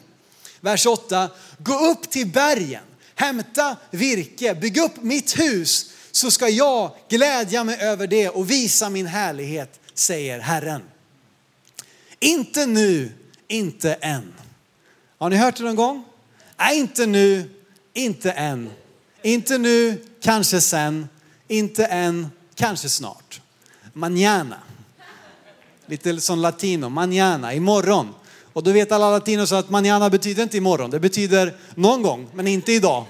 Vers 0.61 0.85
8, 0.85 1.29
gå 1.57 1.79
upp 1.79 2.09
till 2.09 2.27
bergen 2.27 2.83
hämta 3.15 3.77
virke, 3.91 4.55
bygg 4.55 4.77
upp 4.77 5.03
mitt 5.03 5.39
hus 5.39 5.91
så 6.11 6.31
ska 6.31 6.49
jag 6.49 6.91
glädja 7.09 7.63
mig 7.63 7.77
över 7.81 8.07
det 8.07 8.29
och 8.29 8.51
visa 8.51 8.89
min 8.89 9.05
härlighet, 9.05 9.79
säger 9.93 10.39
Herren. 10.39 10.81
Inte 12.19 12.65
nu, 12.65 13.11
inte 13.47 13.93
än. 13.93 14.33
Har 15.17 15.29
ni 15.29 15.35
hört 15.35 15.57
det 15.57 15.63
någon 15.63 15.75
gång? 15.75 16.05
Nej, 16.57 16.79
inte 16.79 17.05
nu, 17.05 17.49
inte 17.93 18.31
än. 18.31 18.69
Inte 19.21 19.57
nu, 19.57 20.05
kanske 20.21 20.61
sen. 20.61 21.09
Inte 21.47 21.85
än, 21.85 22.31
kanske 22.55 22.89
snart. 22.89 23.41
Mañana. 23.93 24.57
Lite 25.85 26.21
som 26.21 26.39
latino, 26.39 26.89
mañana, 26.89 27.53
imorgon. 27.53 28.13
Och 28.53 28.63
då 28.63 28.71
vet 28.71 28.91
alla 28.91 29.11
latinos 29.11 29.51
att 29.51 29.69
manana 29.69 30.09
betyder 30.09 30.43
inte 30.43 30.57
imorgon, 30.57 30.91
det 30.91 30.99
betyder 30.99 31.55
någon 31.75 32.01
gång, 32.01 32.29
men 32.33 32.47
inte 32.47 32.73
idag. 32.73 33.05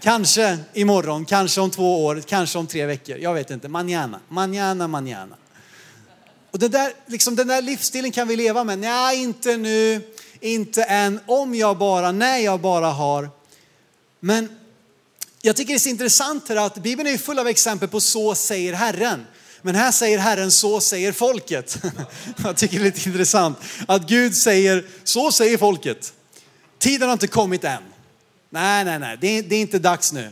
Kanske 0.00 0.58
imorgon, 0.74 1.24
kanske 1.24 1.60
om 1.60 1.70
två 1.70 2.04
år, 2.04 2.22
kanske 2.26 2.58
om 2.58 2.66
tre 2.66 2.86
veckor. 2.86 3.16
Jag 3.18 3.34
vet 3.34 3.50
inte. 3.50 3.68
Manana, 3.68 4.20
manana, 4.28 4.88
manana. 4.88 5.36
Och 6.50 6.58
den 6.58 6.70
där, 6.70 6.92
liksom, 7.06 7.36
den 7.36 7.48
där 7.48 7.62
livsstilen 7.62 8.10
kan 8.10 8.28
vi 8.28 8.36
leva 8.36 8.64
med. 8.64 8.78
Nej, 8.78 9.22
inte 9.22 9.56
nu, 9.56 10.00
inte 10.40 10.82
än, 10.82 11.20
om 11.26 11.54
jag 11.54 11.78
bara, 11.78 12.12
när 12.12 12.38
jag 12.38 12.60
bara 12.60 12.90
har. 12.90 13.30
Men 14.20 14.48
jag 15.42 15.56
tycker 15.56 15.72
det 15.72 15.76
är 15.76 15.78
så 15.78 15.88
intressant 15.88 16.48
här 16.48 16.56
att 16.56 16.74
Bibeln 16.74 17.08
är 17.08 17.18
full 17.18 17.38
av 17.38 17.48
exempel 17.48 17.88
på 17.88 18.00
så 18.00 18.34
säger 18.34 18.72
Herren. 18.72 19.26
Men 19.62 19.74
här 19.74 19.92
säger 19.92 20.18
Herren, 20.18 20.50
så 20.50 20.80
säger 20.80 21.12
folket. 21.12 21.82
Jag 22.44 22.56
tycker 22.56 22.78
det 22.78 22.82
är 22.82 22.84
lite 22.84 23.08
intressant 23.08 23.58
att 23.88 24.08
Gud 24.08 24.36
säger, 24.36 24.84
så 25.04 25.32
säger 25.32 25.58
folket. 25.58 26.12
Tiden 26.78 27.08
har 27.08 27.12
inte 27.12 27.26
kommit 27.26 27.64
än. 27.64 27.82
Nej, 28.50 28.84
nej, 28.84 28.98
nej, 28.98 29.18
det 29.20 29.38
är, 29.38 29.42
det 29.42 29.56
är 29.56 29.60
inte 29.60 29.78
dags 29.78 30.12
nu. 30.12 30.30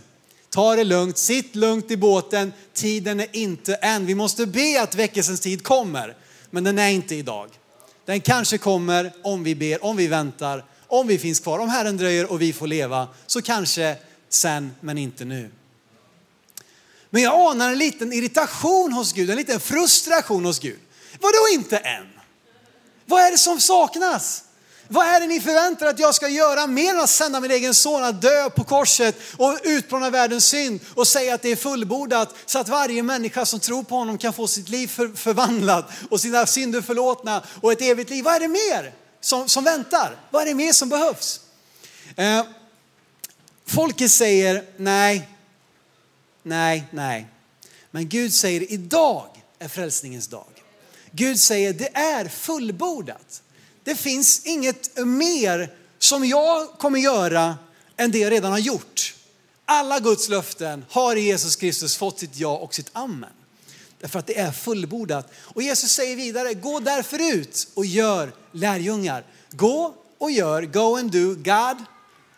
Ta 0.50 0.76
det 0.76 0.84
lugnt, 0.84 1.18
sitt 1.18 1.56
lugnt 1.56 1.90
i 1.90 1.96
båten. 1.96 2.52
Tiden 2.74 3.20
är 3.20 3.36
inte 3.36 3.74
än. 3.74 4.06
Vi 4.06 4.14
måste 4.14 4.46
be 4.46 4.82
att 4.82 4.94
väckelsens 4.94 5.40
tid 5.40 5.62
kommer. 5.62 6.16
Men 6.50 6.64
den 6.64 6.78
är 6.78 6.88
inte 6.88 7.14
idag. 7.14 7.50
Den 8.04 8.20
kanske 8.20 8.58
kommer 8.58 9.12
om 9.22 9.44
vi 9.44 9.54
ber, 9.54 9.84
om 9.84 9.96
vi 9.96 10.06
väntar, 10.06 10.64
om 10.86 11.06
vi 11.06 11.18
finns 11.18 11.40
kvar. 11.40 11.58
Om 11.58 11.68
Herren 11.68 11.96
dröjer 11.96 12.32
och 12.32 12.42
vi 12.42 12.52
får 12.52 12.66
leva, 12.66 13.08
så 13.26 13.42
kanske 13.42 13.96
sen, 14.28 14.74
men 14.80 14.98
inte 14.98 15.24
nu. 15.24 15.50
Men 17.16 17.22
jag 17.22 17.50
anar 17.50 17.70
en 17.70 17.78
liten 17.78 18.12
irritation 18.12 18.92
hos 18.92 19.12
Gud, 19.12 19.30
en 19.30 19.36
liten 19.36 19.60
frustration 19.60 20.44
hos 20.44 20.58
Gud. 20.58 20.78
Vadå 21.20 21.48
inte 21.52 21.76
än? 21.76 22.06
Vad 23.06 23.22
är 23.22 23.30
det 23.30 23.38
som 23.38 23.60
saknas? 23.60 24.42
Vad 24.88 25.06
är 25.06 25.20
det 25.20 25.26
ni 25.26 25.40
förväntar 25.40 25.86
att 25.86 25.98
jag 25.98 26.14
ska 26.14 26.28
göra 26.28 26.66
mer 26.66 26.94
än 26.94 27.00
att 27.00 27.10
sända 27.10 27.40
min 27.40 27.50
egen 27.50 27.74
son 27.74 28.04
att 28.04 28.22
dö 28.22 28.50
på 28.50 28.64
korset 28.64 29.16
och 29.36 29.58
utplåna 29.62 30.10
världens 30.10 30.46
synd 30.46 30.80
och 30.94 31.06
säga 31.06 31.34
att 31.34 31.42
det 31.42 31.48
är 31.48 31.56
fullbordat 31.56 32.34
så 32.46 32.58
att 32.58 32.68
varje 32.68 33.02
människa 33.02 33.46
som 33.46 33.60
tror 33.60 33.82
på 33.82 33.94
honom 33.94 34.18
kan 34.18 34.32
få 34.32 34.46
sitt 34.46 34.68
liv 34.68 34.86
för, 34.86 35.08
förvandlat 35.08 35.90
och 36.10 36.20
sina 36.20 36.46
synder 36.46 36.80
förlåtna 36.80 37.42
och 37.62 37.72
ett 37.72 37.82
evigt 37.82 38.10
liv. 38.10 38.24
Vad 38.24 38.34
är 38.34 38.40
det 38.40 38.48
mer 38.48 38.94
som, 39.20 39.48
som 39.48 39.64
väntar? 39.64 40.16
Vad 40.30 40.42
är 40.42 40.46
det 40.46 40.54
mer 40.54 40.72
som 40.72 40.88
behövs? 40.88 41.40
Eh, 42.16 42.44
folket 43.66 44.10
säger 44.10 44.64
nej, 44.76 45.35
nej, 46.46 46.84
nej. 46.90 47.26
Men 47.90 48.08
Gud 48.08 48.34
säger 48.34 48.72
idag 48.72 49.28
är 49.58 49.68
frälsningens 49.68 50.28
dag. 50.28 50.46
Gud 51.10 51.40
säger 51.40 51.72
det 51.72 51.96
är 51.96 52.28
fullbordat. 52.28 53.42
Det 53.84 53.94
finns 53.94 54.46
inget 54.46 55.06
mer 55.06 55.74
som 55.98 56.24
jag 56.24 56.68
kommer 56.78 56.98
göra 56.98 57.58
än 57.96 58.10
det 58.10 58.18
jag 58.18 58.32
redan 58.32 58.52
har 58.52 58.58
gjort. 58.58 59.14
Alla 59.64 60.00
Guds 60.00 60.28
löften 60.28 60.84
har 60.90 61.16
i 61.16 61.20
Jesus 61.20 61.56
Kristus 61.56 61.96
fått 61.96 62.18
sitt 62.18 62.36
ja 62.36 62.56
och 62.56 62.74
sitt 62.74 62.90
amen. 62.92 63.30
Därför 64.00 64.18
att 64.18 64.26
det 64.26 64.38
är 64.38 64.52
fullbordat. 64.52 65.32
Och 65.36 65.62
Jesus 65.62 65.90
säger 65.90 66.16
vidare, 66.16 66.54
gå 66.54 66.80
därför 66.80 67.34
ut 67.34 67.68
och 67.74 67.86
gör 67.86 68.32
lärjungar. 68.52 69.24
Gå 69.50 69.94
och 70.18 70.30
gör, 70.30 70.62
go 70.62 70.96
and 70.96 71.10
do, 71.10 71.34
God. 71.34 71.84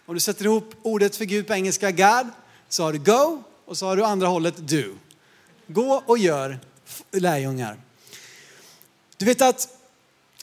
Om 0.06 0.14
du 0.14 0.20
sätter 0.20 0.44
ihop 0.44 0.74
ordet 0.82 1.16
för 1.16 1.24
Gud 1.24 1.46
på 1.46 1.54
engelska, 1.54 1.90
God, 1.90 2.26
så 2.68 2.82
har 2.82 2.92
du 2.92 2.98
go 2.98 3.42
och 3.68 3.78
så 3.78 3.86
har 3.86 3.96
du 3.96 4.04
andra 4.04 4.26
hållet 4.26 4.54
du. 4.58 4.94
Gå 5.66 6.02
och 6.06 6.18
gör 6.18 6.58
lärjungar. 7.10 7.76
Du 9.16 9.24
vet 9.24 9.42
att 9.42 9.68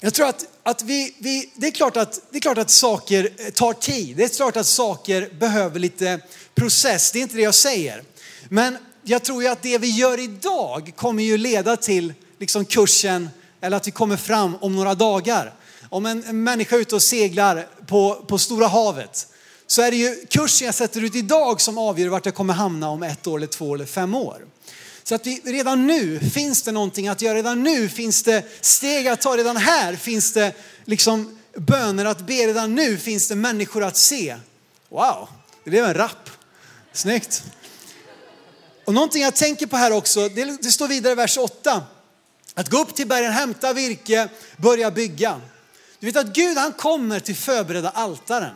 jag 0.01 0.13
tror 0.13 0.27
att, 0.27 0.45
att 0.63 0.81
vi, 0.81 1.15
vi, 1.19 1.51
det, 1.55 1.67
är 1.67 1.71
klart 1.71 1.97
att, 1.97 2.21
det 2.29 2.37
är 2.37 2.41
klart 2.41 2.57
att 2.57 2.69
saker 2.69 3.29
eh, 3.37 3.49
tar 3.49 3.73
tid. 3.73 4.17
Det 4.17 4.23
är 4.23 4.29
klart 4.29 4.57
att 4.57 4.65
saker 4.65 5.29
behöver 5.39 5.79
lite 5.79 6.19
process. 6.55 7.11
Det 7.11 7.19
är 7.19 7.21
inte 7.21 7.35
det 7.35 7.41
jag 7.41 7.55
säger. 7.55 8.03
Men 8.49 8.77
jag 9.03 9.23
tror 9.23 9.43
ju 9.43 9.49
att 9.49 9.61
det 9.61 9.77
vi 9.77 9.89
gör 9.89 10.19
idag 10.19 10.93
kommer 10.95 11.23
ju 11.23 11.37
leda 11.37 11.77
till 11.77 12.13
liksom 12.39 12.65
kursen 12.65 13.29
eller 13.61 13.77
att 13.77 13.87
vi 13.87 13.91
kommer 13.91 14.17
fram 14.17 14.55
om 14.55 14.75
några 14.75 14.95
dagar. 14.95 15.53
Om 15.89 16.05
en, 16.05 16.23
en 16.23 16.43
människa 16.43 16.75
är 16.75 16.79
ute 16.79 16.95
och 16.95 17.03
seglar 17.03 17.67
på, 17.87 18.25
på 18.27 18.37
Stora 18.37 18.67
havet 18.67 19.27
så 19.67 19.81
är 19.81 19.91
det 19.91 19.97
ju 19.97 20.25
kursen 20.29 20.65
jag 20.65 20.75
sätter 20.75 21.03
ut 21.03 21.15
idag 21.15 21.61
som 21.61 21.77
avgör 21.77 22.07
vart 22.07 22.25
jag 22.25 22.35
kommer 22.35 22.53
hamna 22.53 22.89
om 22.89 23.03
ett 23.03 23.27
år 23.27 23.37
eller 23.37 23.47
två 23.47 23.75
eller 23.75 23.85
fem 23.85 24.15
år. 24.15 24.45
Så 25.03 25.15
att 25.15 25.27
vi, 25.27 25.41
redan 25.43 25.87
nu 25.87 26.19
finns 26.19 26.61
det 26.61 26.71
någonting 26.71 27.07
att 27.07 27.21
göra, 27.21 27.37
redan 27.37 27.63
nu 27.63 27.89
finns 27.89 28.23
det 28.23 28.43
steg 28.61 29.07
att 29.07 29.21
ta, 29.21 29.37
redan 29.37 29.57
här 29.57 29.95
finns 29.95 30.33
det 30.33 30.53
liksom 30.85 31.39
böner 31.55 32.05
att 32.05 32.27
be, 32.27 32.33
redan 32.33 32.75
nu 32.75 32.97
finns 32.97 33.27
det 33.27 33.35
människor 33.35 33.83
att 33.83 33.97
se. 33.97 34.37
Wow, 34.89 35.27
det 35.63 35.69
blev 35.69 35.85
en 35.85 35.93
rapp. 35.93 36.29
Snyggt. 36.93 37.43
Och 38.85 38.93
någonting 38.93 39.21
jag 39.21 39.35
tänker 39.35 39.67
på 39.67 39.77
här 39.77 39.91
också, 39.91 40.29
det, 40.29 40.61
det 40.61 40.71
står 40.71 40.87
vidare 40.87 41.13
i 41.13 41.15
vers 41.15 41.37
8. 41.37 41.83
Att 42.53 42.69
gå 42.69 42.81
upp 42.81 42.95
till 42.95 43.07
bergen, 43.07 43.31
hämta 43.31 43.73
virke, 43.73 44.29
börja 44.57 44.91
bygga. 44.91 45.41
Du 45.99 46.05
vet 46.05 46.15
att 46.15 46.33
Gud 46.35 46.57
han 46.57 46.73
kommer 46.73 47.19
till 47.19 47.35
förberedda 47.35 47.89
altaren. 47.89 48.55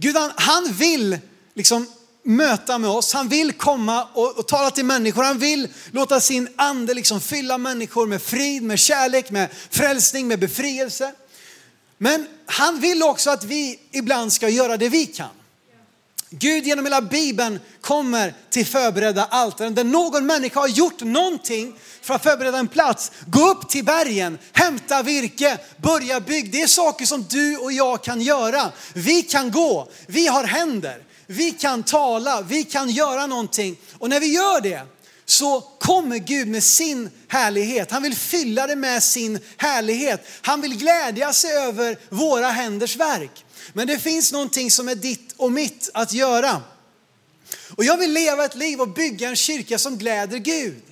Gud 0.00 0.16
han, 0.16 0.32
han 0.36 0.72
vill 0.72 1.18
liksom 1.54 1.86
möta 2.22 2.78
med 2.78 2.90
oss. 2.90 3.12
Han 3.12 3.28
vill 3.28 3.52
komma 3.52 4.08
och, 4.14 4.38
och 4.38 4.48
tala 4.48 4.70
till 4.70 4.84
människor. 4.84 5.22
Han 5.22 5.38
vill 5.38 5.68
låta 5.90 6.20
sin 6.20 6.48
ande 6.56 6.94
liksom 6.94 7.20
fylla 7.20 7.58
människor 7.58 8.06
med 8.06 8.22
frid, 8.22 8.62
med 8.62 8.78
kärlek, 8.78 9.30
med 9.30 9.48
frälsning, 9.70 10.28
med 10.28 10.38
befrielse. 10.38 11.12
Men 11.98 12.26
han 12.46 12.80
vill 12.80 13.02
också 13.02 13.30
att 13.30 13.44
vi 13.44 13.80
ibland 13.90 14.32
ska 14.32 14.48
göra 14.48 14.76
det 14.76 14.88
vi 14.88 15.06
kan. 15.06 15.37
Gud 16.30 16.66
genom 16.66 16.84
hela 16.84 17.02
Bibeln 17.02 17.60
kommer 17.80 18.34
till 18.50 18.66
förberedda 18.66 19.24
altaren 19.24 19.74
där 19.74 19.84
någon 19.84 20.26
människa 20.26 20.60
har 20.60 20.68
gjort 20.68 21.02
någonting 21.02 21.74
för 22.02 22.14
att 22.14 22.22
förbereda 22.22 22.58
en 22.58 22.68
plats. 22.68 23.12
Gå 23.26 23.50
upp 23.50 23.68
till 23.68 23.84
bergen, 23.84 24.38
hämta 24.52 25.02
virke, 25.02 25.58
börja 25.76 26.20
bygga. 26.20 26.50
Det 26.52 26.62
är 26.62 26.66
saker 26.66 27.06
som 27.06 27.24
du 27.30 27.56
och 27.56 27.72
jag 27.72 28.04
kan 28.04 28.20
göra. 28.20 28.72
Vi 28.94 29.22
kan 29.22 29.50
gå, 29.50 29.88
vi 30.06 30.26
har 30.26 30.44
händer, 30.44 31.02
vi 31.26 31.50
kan 31.50 31.82
tala, 31.82 32.42
vi 32.42 32.64
kan 32.64 32.90
göra 32.90 33.26
någonting. 33.26 33.76
Och 33.98 34.10
när 34.10 34.20
vi 34.20 34.34
gör 34.34 34.60
det 34.60 34.82
så 35.24 35.60
kommer 35.60 36.18
Gud 36.18 36.48
med 36.48 36.64
sin 36.64 37.10
härlighet. 37.28 37.90
Han 37.90 38.02
vill 38.02 38.16
fylla 38.16 38.66
det 38.66 38.76
med 38.76 39.02
sin 39.02 39.38
härlighet. 39.56 40.26
Han 40.42 40.60
vill 40.60 40.78
glädja 40.78 41.32
sig 41.32 41.52
över 41.52 41.98
våra 42.08 42.48
händers 42.48 42.96
verk. 42.96 43.44
Men 43.72 43.86
det 43.86 43.98
finns 43.98 44.32
någonting 44.32 44.70
som 44.70 44.88
är 44.88 44.94
ditt 44.94 45.34
och 45.36 45.52
mitt 45.52 45.90
att 45.94 46.12
göra. 46.12 46.62
Och 47.76 47.84
jag 47.84 47.96
vill 47.96 48.12
leva 48.12 48.44
ett 48.44 48.54
liv 48.54 48.80
och 48.80 48.88
bygga 48.88 49.28
en 49.28 49.36
kyrka 49.36 49.78
som 49.78 49.98
gläder 49.98 50.38
Gud. 50.38 50.82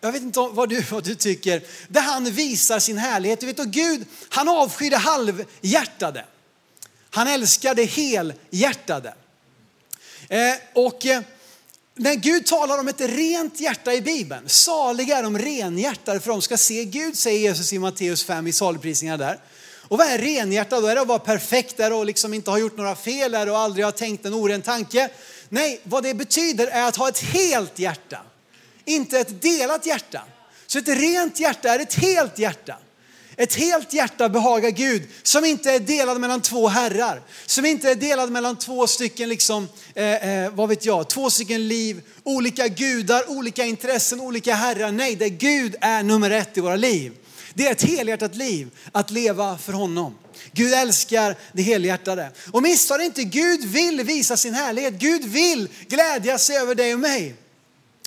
Jag 0.00 0.12
vet 0.12 0.22
inte 0.22 0.40
vad 0.40 0.68
du, 0.68 0.80
vad 0.80 1.04
du 1.04 1.14
tycker. 1.14 1.62
Där 1.88 2.00
han 2.00 2.24
visar 2.24 2.78
sin 2.78 2.98
härlighet. 2.98 3.40
Du 3.40 3.46
vet, 3.46 3.58
och 3.58 3.70
Gud, 3.70 4.06
han 4.28 4.48
avskyr 4.48 4.90
det 4.90 4.96
halvhjärtade. 4.96 6.24
Han 7.10 7.28
älskar 7.28 7.74
det 7.74 7.84
helhjärtade. 7.84 9.14
Eh, 10.28 10.54
och 10.72 11.06
eh, 11.06 11.22
när 11.94 12.14
Gud 12.14 12.46
talar 12.46 12.78
om 12.78 12.88
ett 12.88 13.00
rent 13.00 13.60
hjärta 13.60 13.94
i 13.94 14.00
Bibeln, 14.00 14.48
saliga 14.48 15.18
är 15.18 15.22
de 15.22 15.38
renhjärtade 15.38 16.20
för 16.20 16.30
de 16.30 16.42
ska 16.42 16.56
se 16.56 16.84
Gud, 16.84 17.18
säger 17.18 17.40
Jesus 17.40 17.72
i 17.72 17.78
Matteus 17.78 18.24
5 18.24 18.46
i 18.46 18.52
saligprisningarna 18.52 19.24
där. 19.24 19.38
Och 19.88 19.98
vad 19.98 20.06
är 20.06 20.18
renhjärta 20.18 20.80
då? 20.80 20.86
Är 20.86 20.94
det 20.94 21.00
att 21.00 21.08
vara 21.08 21.18
perfekt? 21.18 21.80
Är 21.80 21.90
det 21.90 21.96
att 21.96 22.06
liksom 22.06 22.34
inte 22.34 22.50
ha 22.50 22.58
gjort 22.58 22.76
några 22.76 22.96
fel? 22.96 23.34
Är 23.34 23.46
det 23.46 23.52
att 23.52 23.58
aldrig 23.58 23.84
ha 23.84 23.92
tänkt 23.92 24.26
en 24.26 24.34
oren 24.34 24.62
tanke? 24.62 25.08
Nej, 25.48 25.80
vad 25.82 26.02
det 26.02 26.14
betyder 26.14 26.66
är 26.66 26.82
att 26.82 26.96
ha 26.96 27.08
ett 27.08 27.18
helt 27.18 27.78
hjärta, 27.78 28.22
inte 28.84 29.18
ett 29.18 29.42
delat 29.42 29.86
hjärta. 29.86 30.22
Så 30.66 30.78
ett 30.78 30.88
rent 30.88 31.40
hjärta 31.40 31.74
är 31.74 31.78
ett 31.78 31.94
helt 31.94 32.38
hjärta. 32.38 32.76
Ett 33.36 33.54
helt 33.54 33.92
hjärta 33.92 34.28
behagar 34.28 34.70
Gud 34.70 35.02
som 35.22 35.44
inte 35.44 35.70
är 35.70 35.78
delad 35.78 36.20
mellan 36.20 36.40
två 36.40 36.68
herrar. 36.68 37.22
Som 37.46 37.64
inte 37.64 37.90
är 37.90 37.94
delad 37.94 38.32
mellan 38.32 38.56
två 38.56 38.86
stycken, 38.86 39.28
liksom, 39.28 39.68
eh, 39.94 40.28
eh, 40.28 40.50
vad 40.50 40.68
vet 40.68 40.84
jag, 40.84 41.08
två 41.08 41.30
stycken 41.30 41.68
liv, 41.68 42.02
olika 42.22 42.68
gudar, 42.68 43.30
olika 43.30 43.64
intressen, 43.64 44.20
olika 44.20 44.54
herrar. 44.54 44.92
Nej, 44.92 45.16
det 45.16 45.28
Gud 45.28 45.76
är 45.80 46.02
nummer 46.02 46.30
ett 46.30 46.56
i 46.58 46.60
våra 46.60 46.76
liv. 46.76 47.12
Det 47.54 47.66
är 47.66 47.72
ett 47.72 47.82
helhjärtat 47.82 48.34
liv 48.34 48.70
att 48.92 49.10
leva 49.10 49.58
för 49.58 49.72
honom. 49.72 50.14
Gud 50.52 50.72
älskar 50.72 51.36
det 51.52 51.62
helhjärtade. 51.62 52.30
Och 52.52 52.62
missa 52.62 53.02
inte, 53.02 53.24
Gud 53.24 53.64
vill 53.64 54.02
visa 54.02 54.36
sin 54.36 54.54
härlighet. 54.54 54.94
Gud 54.94 55.24
vill 55.24 55.68
glädja 55.88 56.38
sig 56.38 56.56
över 56.56 56.74
dig 56.74 56.94
och 56.94 57.00
mig. 57.00 57.34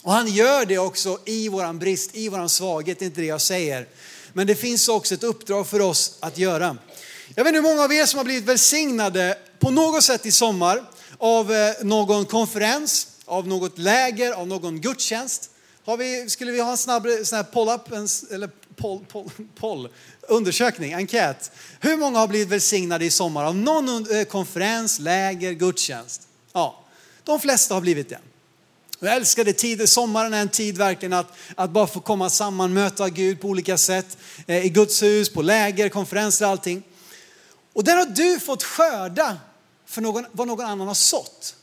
Och 0.03 0.11
han 0.11 0.27
gör 0.27 0.65
det 0.65 0.77
också 0.77 1.19
i 1.25 1.49
våran 1.49 1.79
brist, 1.79 2.15
i 2.15 2.29
våran 2.29 2.49
svaghet, 2.49 2.99
det 2.99 3.05
är 3.05 3.07
inte 3.07 3.21
det 3.21 3.27
jag 3.27 3.41
säger. 3.41 3.87
Men 4.33 4.47
det 4.47 4.55
finns 4.55 4.87
också 4.87 5.13
ett 5.13 5.23
uppdrag 5.23 5.67
för 5.67 5.81
oss 5.81 6.17
att 6.19 6.37
göra. 6.37 6.77
Jag 7.35 7.43
vet 7.43 7.55
inte 7.55 7.67
hur 7.67 7.75
många 7.75 7.83
av 7.83 7.93
er 7.93 8.05
som 8.05 8.17
har 8.17 8.25
blivit 8.25 8.43
välsignade 8.43 9.37
på 9.59 9.71
något 9.71 10.03
sätt 10.03 10.25
i 10.25 10.31
sommar 10.31 10.83
av 11.17 11.53
eh, 11.53 11.73
någon 11.83 12.25
konferens, 12.25 13.07
av 13.25 13.47
något 13.47 13.77
läger, 13.77 14.31
av 14.31 14.47
någon 14.47 14.81
gudstjänst. 14.81 15.49
Har 15.85 15.97
vi, 15.97 16.29
skulle 16.29 16.51
vi 16.51 16.59
ha 16.59 16.71
en 16.71 16.77
snabb 16.77 17.05
eh, 17.05 17.23
sån 17.23 17.35
här 17.35 17.43
poll-up, 17.43 17.91
eller 18.31 18.49
poll, 18.77 19.05
poll, 19.07 19.29
poll, 19.55 19.89
undersökning, 20.21 20.93
enkät. 20.93 21.51
Hur 21.79 21.97
många 21.97 22.19
har 22.19 22.27
blivit 22.27 22.47
välsignade 22.47 23.05
i 23.05 23.11
sommar 23.11 23.45
av 23.45 23.55
någon 23.55 24.17
eh, 24.17 24.23
konferens, 24.23 24.99
läger, 24.99 25.51
gudstjänst? 25.51 26.27
Ja, 26.53 26.83
De 27.23 27.39
flesta 27.39 27.73
har 27.73 27.81
blivit 27.81 28.09
det. 28.09 28.19
Jag 28.99 29.15
älskade 29.15 29.53
tider, 29.53 29.85
sommaren 29.85 30.33
är 30.33 30.41
en 30.41 30.49
tid 30.49 30.77
verkligen 30.77 31.13
att, 31.13 31.31
att 31.55 31.69
bara 31.69 31.87
få 31.87 31.99
komma 31.99 32.29
samman, 32.29 32.73
möta 32.73 33.09
Gud 33.09 33.41
på 33.41 33.47
olika 33.47 33.77
sätt. 33.77 34.17
Eh, 34.47 34.65
I 34.65 34.69
Guds 34.69 35.03
hus, 35.03 35.33
på 35.33 35.41
läger, 35.41 35.89
konferenser, 35.89 36.45
allting. 36.45 36.83
Och 37.73 37.83
där 37.83 37.97
har 37.97 38.05
du 38.05 38.39
fått 38.39 38.63
skörda 38.63 39.37
för 39.85 40.01
någon, 40.01 40.25
vad 40.31 40.47
någon 40.47 40.65
annan 40.65 40.87
har 40.87 40.93
sått. 40.93 41.55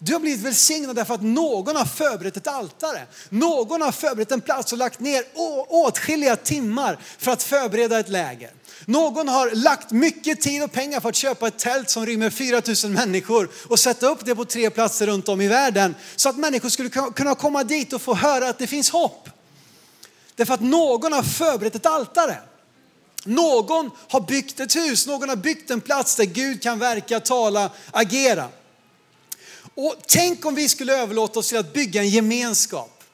Du 0.00 0.12
har 0.12 0.20
blivit 0.20 0.40
välsignad 0.40 0.96
därför 0.96 1.14
att 1.14 1.22
någon 1.22 1.76
har 1.76 1.84
förberett 1.84 2.36
ett 2.36 2.46
altare. 2.46 3.06
Någon 3.28 3.82
har 3.82 3.92
förberett 3.92 4.32
en 4.32 4.40
plats 4.40 4.72
och 4.72 4.78
lagt 4.78 5.00
ner 5.00 5.24
åtskilliga 5.68 6.36
timmar 6.36 6.98
för 7.18 7.30
att 7.30 7.42
förbereda 7.42 7.98
ett 7.98 8.08
läger. 8.08 8.50
Någon 8.84 9.28
har 9.28 9.50
lagt 9.50 9.90
mycket 9.90 10.40
tid 10.40 10.62
och 10.62 10.72
pengar 10.72 11.00
för 11.00 11.08
att 11.08 11.14
köpa 11.14 11.48
ett 11.48 11.58
tält 11.58 11.90
som 11.90 12.06
rymmer 12.06 12.30
4000 12.30 12.92
människor 12.92 13.50
och 13.68 13.78
sätta 13.78 14.08
upp 14.08 14.24
det 14.24 14.34
på 14.36 14.44
tre 14.44 14.70
platser 14.70 15.06
runt 15.06 15.28
om 15.28 15.40
i 15.40 15.48
världen 15.48 15.94
så 16.16 16.28
att 16.28 16.36
människor 16.36 16.68
skulle 16.68 16.88
kunna 16.88 17.34
komma 17.34 17.64
dit 17.64 17.92
och 17.92 18.02
få 18.02 18.14
höra 18.14 18.48
att 18.48 18.58
det 18.58 18.66
finns 18.66 18.90
hopp. 18.90 19.28
Därför 20.36 20.54
att 20.54 20.60
någon 20.60 21.12
har 21.12 21.22
förberett 21.22 21.74
ett 21.74 21.86
altare. 21.86 22.36
Någon 23.24 23.90
har 24.08 24.20
byggt 24.20 24.60
ett 24.60 24.76
hus, 24.76 25.06
någon 25.06 25.28
har 25.28 25.36
byggt 25.36 25.70
en 25.70 25.80
plats 25.80 26.16
där 26.16 26.24
Gud 26.24 26.62
kan 26.62 26.78
verka, 26.78 27.20
tala, 27.20 27.70
agera. 27.90 28.48
Och 29.80 29.94
tänk 30.06 30.46
om 30.46 30.54
vi 30.54 30.68
skulle 30.68 31.02
överlåta 31.02 31.38
oss 31.38 31.48
till 31.48 31.58
att 31.58 31.72
bygga 31.72 32.00
en 32.00 32.08
gemenskap. 32.08 33.04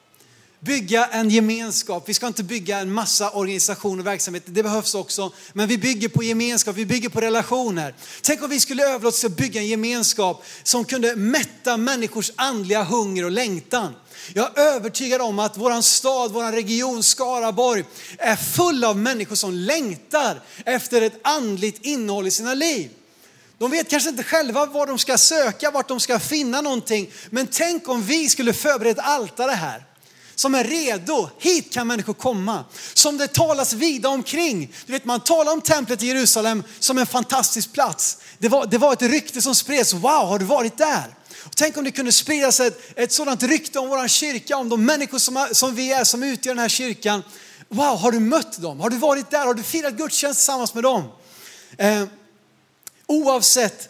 Bygga 0.59 1.05
en 1.05 1.29
gemenskap. 1.29 2.09
Vi 2.09 2.13
ska 2.13 2.27
inte 2.27 2.43
bygga 2.43 2.79
en 2.79 2.93
massa 2.93 3.29
organisationer 3.29 3.99
och 3.99 4.07
verksamheter, 4.07 4.51
det 4.51 4.63
behövs 4.63 4.95
också. 4.95 5.33
Men 5.53 5.67
vi 5.67 5.77
bygger 5.77 6.09
på 6.09 6.23
gemenskap, 6.23 6.75
vi 6.75 6.85
bygger 6.85 7.09
på 7.09 7.21
relationer. 7.21 7.95
Tänk 8.21 8.43
om 8.43 8.49
vi 8.49 8.59
skulle 8.59 8.83
överlåta 8.83 9.07
oss 9.07 9.19
till 9.19 9.27
att 9.27 9.37
bygga 9.37 9.61
en 9.61 9.67
gemenskap 9.67 10.43
som 10.63 10.85
kunde 10.85 11.15
mätta 11.15 11.77
människors 11.77 12.31
andliga 12.35 12.83
hunger 12.83 13.25
och 13.25 13.31
längtan. 13.31 13.93
Jag 14.33 14.59
är 14.59 14.61
övertygad 14.61 15.21
om 15.21 15.39
att 15.39 15.57
våran 15.57 15.83
stad, 15.83 16.31
våran 16.31 16.51
region 16.51 17.03
Skaraborg 17.03 17.83
är 18.17 18.35
full 18.35 18.83
av 18.83 18.97
människor 18.97 19.35
som 19.35 19.53
längtar 19.53 20.41
efter 20.65 21.01
ett 21.01 21.19
andligt 21.21 21.85
innehåll 21.85 22.27
i 22.27 22.31
sina 22.31 22.53
liv. 22.53 22.89
De 23.57 23.71
vet 23.71 23.89
kanske 23.89 24.09
inte 24.09 24.23
själva 24.23 24.65
var 24.65 24.87
de 24.87 24.99
ska 24.99 25.17
söka, 25.17 25.71
vart 25.71 25.87
de 25.87 25.99
ska 25.99 26.19
finna 26.19 26.61
någonting. 26.61 27.11
Men 27.29 27.47
tänk 27.47 27.89
om 27.89 28.03
vi 28.03 28.29
skulle 28.29 28.53
förbereda 28.53 29.01
ett 29.01 29.07
altare 29.07 29.51
här 29.51 29.85
som 30.35 30.55
är 30.55 30.63
redo. 30.63 31.29
Hit 31.39 31.73
kan 31.73 31.87
människor 31.87 32.13
komma. 32.13 32.65
Som 32.93 33.17
det 33.17 33.27
talas 33.27 33.73
vida 33.73 34.09
omkring. 34.09 34.73
Du 34.85 34.93
vet, 34.93 35.05
man 35.05 35.19
talar 35.19 35.53
om 35.53 35.61
templet 35.61 36.03
i 36.03 36.07
Jerusalem 36.07 36.63
som 36.79 36.97
en 36.97 37.05
fantastisk 37.05 37.73
plats. 37.73 38.17
Det 38.37 38.49
var, 38.49 38.65
det 38.65 38.77
var 38.77 38.93
ett 38.93 39.01
rykte 39.01 39.41
som 39.41 39.55
spreds. 39.55 39.93
Wow, 39.93 40.03
har 40.03 40.39
du 40.39 40.45
varit 40.45 40.77
där? 40.77 41.15
Och 41.43 41.55
tänk 41.55 41.77
om 41.77 41.83
det 41.83 41.91
kunde 41.91 42.11
spridas 42.11 42.59
ett, 42.59 42.99
ett 42.99 43.11
sådant 43.11 43.43
rykte 43.43 43.79
om 43.79 43.89
vår 43.89 44.07
kyrka, 44.07 44.57
om 44.57 44.69
de 44.69 44.85
människor 44.85 45.17
som, 45.17 45.47
som 45.51 45.75
vi 45.75 45.91
är, 45.91 46.03
som 46.03 46.23
utgör 46.23 46.53
den 46.53 46.61
här 46.61 46.69
kyrkan. 46.69 47.23
Wow, 47.69 47.97
har 47.97 48.11
du 48.11 48.19
mött 48.19 48.61
dem? 48.61 48.79
Har 48.79 48.89
du 48.89 48.97
varit 48.97 49.31
där? 49.31 49.45
Har 49.45 49.53
du 49.53 49.63
firat 49.63 49.93
gudstjänst 49.93 50.39
tillsammans 50.39 50.73
med 50.73 50.83
dem? 50.83 51.03
Eh, 51.77 52.03
Oavsett 53.07 53.89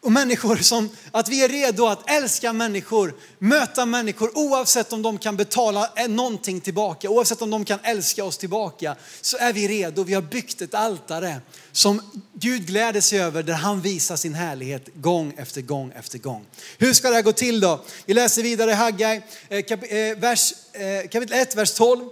och 0.00 0.12
människor 0.12 0.56
som, 0.56 0.90
att 1.10 1.28
vi 1.28 1.44
är 1.44 1.48
redo 1.48 1.86
att 1.86 2.10
älska 2.10 2.52
människor, 2.52 3.14
möta 3.38 3.86
människor 3.86 4.38
oavsett 4.38 4.92
om 4.92 5.02
de 5.02 5.18
kan 5.18 5.36
betala 5.36 5.90
någonting 6.08 6.60
tillbaka, 6.60 7.10
oavsett 7.10 7.42
om 7.42 7.50
de 7.50 7.64
kan 7.64 7.78
älska 7.82 8.24
oss 8.24 8.38
tillbaka, 8.38 8.96
så 9.20 9.36
är 9.36 9.52
vi 9.52 9.68
redo. 9.68 10.02
Vi 10.02 10.14
har 10.14 10.22
byggt 10.22 10.62
ett 10.62 10.74
altare 10.74 11.40
som 11.72 12.02
Gud 12.32 12.66
gläder 12.66 13.00
sig 13.00 13.20
över 13.20 13.42
där 13.42 13.54
han 13.54 13.80
visar 13.80 14.16
sin 14.16 14.34
härlighet 14.34 14.88
gång 14.94 15.34
efter 15.36 15.60
gång 15.60 15.92
efter 15.96 16.18
gång. 16.18 16.46
Hur 16.78 16.92
ska 16.92 17.08
det 17.08 17.14
här 17.14 17.22
gå 17.22 17.32
till 17.32 17.60
då? 17.60 17.84
Vi 18.06 18.14
läser 18.14 18.42
vidare 18.42 18.72
Haggai, 18.72 19.22
eh, 19.48 19.58
eh, 19.58 20.18
vers, 20.18 20.52
eh, 20.72 21.08
kapitel 21.08 21.38
1, 21.38 21.54
vers 21.56 21.72
12. 21.72 22.08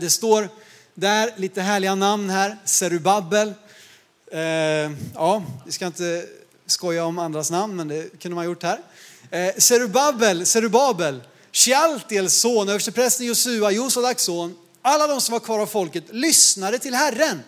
Det 0.00 0.12
står 0.12 0.48
där, 0.94 1.30
lite 1.36 1.62
härliga 1.62 1.94
namn 1.94 2.30
här, 2.30 2.56
Serubabel, 2.64 3.54
Eh, 4.34 4.90
ja, 5.14 5.42
vi 5.66 5.72
ska 5.72 5.86
inte 5.86 6.26
skoja 6.66 7.04
om 7.04 7.18
andras 7.18 7.50
namn, 7.50 7.76
men 7.76 7.88
det 7.88 8.20
kunde 8.20 8.34
man 8.34 8.44
gjort 8.44 8.62
här. 8.62 8.80
Eh, 9.30 9.54
Serubabel, 9.58 10.46
Serubabel, 10.46 11.22
Shealtiels 11.52 12.34
son, 12.34 12.68
översteprästen 12.68 13.26
Josua, 13.26 13.70
Josadaks 13.70 14.22
son, 14.22 14.56
alla 14.82 15.06
de 15.06 15.20
som 15.20 15.32
var 15.32 15.40
kvar 15.40 15.58
av 15.58 15.66
folket 15.66 16.04
lyssnade 16.10 16.78
till 16.78 16.94
Herren, 16.94 17.42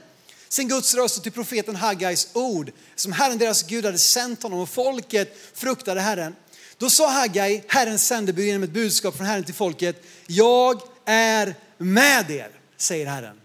sin 0.48 0.68
Guds 0.68 0.94
röst 0.94 1.16
och 1.16 1.22
till 1.22 1.32
profeten 1.32 1.76
Haggais 1.76 2.28
ord, 2.32 2.72
som 2.94 3.12
Herren 3.12 3.38
deras 3.38 3.62
Gud 3.62 3.84
hade 3.84 3.98
sänt 3.98 4.42
honom 4.42 4.58
och 4.58 4.68
folket 4.68 5.36
fruktade 5.54 6.00
Herren. 6.00 6.34
Då 6.78 6.90
sa 6.90 7.10
Haggai, 7.10 7.62
Herrens 7.68 8.06
sändebud 8.06 8.46
genom 8.46 8.62
ett 8.62 8.70
budskap 8.70 9.16
från 9.16 9.26
Herren 9.26 9.44
till 9.44 9.54
folket, 9.54 10.02
jag 10.26 10.80
är 11.04 11.54
med 11.78 12.30
er, 12.30 12.50
säger 12.76 13.06
Herren. 13.06 13.40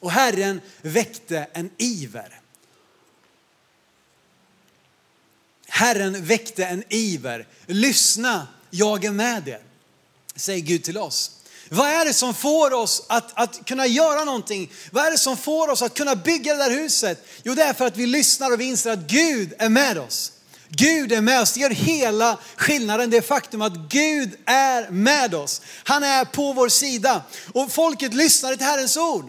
Och 0.00 0.10
Herren 0.10 0.60
väckte 0.82 1.46
en 1.52 1.70
iver 1.78 2.41
Herren 5.74 6.24
väckte 6.24 6.64
en 6.64 6.84
iver. 6.88 7.46
Lyssna, 7.66 8.46
jag 8.70 9.04
är 9.04 9.10
med 9.10 9.48
er, 9.48 9.60
säger 10.36 10.60
Gud 10.60 10.84
till 10.84 10.98
oss. 10.98 11.30
Vad 11.68 11.88
är 11.88 12.04
det 12.04 12.14
som 12.14 12.34
får 12.34 12.72
oss 12.72 13.02
att, 13.06 13.30
att 13.34 13.64
kunna 13.64 13.86
göra 13.86 14.24
någonting? 14.24 14.72
Vad 14.90 15.06
är 15.06 15.10
det 15.10 15.18
som 15.18 15.36
får 15.36 15.68
oss 15.68 15.82
att 15.82 15.94
kunna 15.94 16.16
bygga 16.16 16.54
det 16.54 16.64
där 16.64 16.70
huset? 16.70 17.26
Jo, 17.42 17.54
det 17.54 17.62
är 17.62 17.72
för 17.72 17.86
att 17.86 17.96
vi 17.96 18.06
lyssnar 18.06 18.52
och 18.52 18.60
vi 18.60 18.64
inser 18.64 18.90
att 18.90 18.98
Gud 18.98 19.54
är 19.58 19.68
med 19.68 19.98
oss. 19.98 20.32
Gud 20.68 21.12
är 21.12 21.20
med 21.20 21.40
oss. 21.40 21.52
Det 21.52 21.60
gör 21.60 21.70
hela 21.70 22.38
skillnaden, 22.56 23.10
det 23.10 23.22
faktum 23.22 23.62
att 23.62 23.76
Gud 23.76 24.30
är 24.46 24.90
med 24.90 25.34
oss. 25.34 25.62
Han 25.84 26.02
är 26.02 26.24
på 26.24 26.52
vår 26.52 26.68
sida. 26.68 27.22
Och 27.52 27.72
folket 27.72 28.14
lyssnade 28.14 28.56
till 28.56 28.66
Herrens 28.66 28.96
ord. 28.96 29.24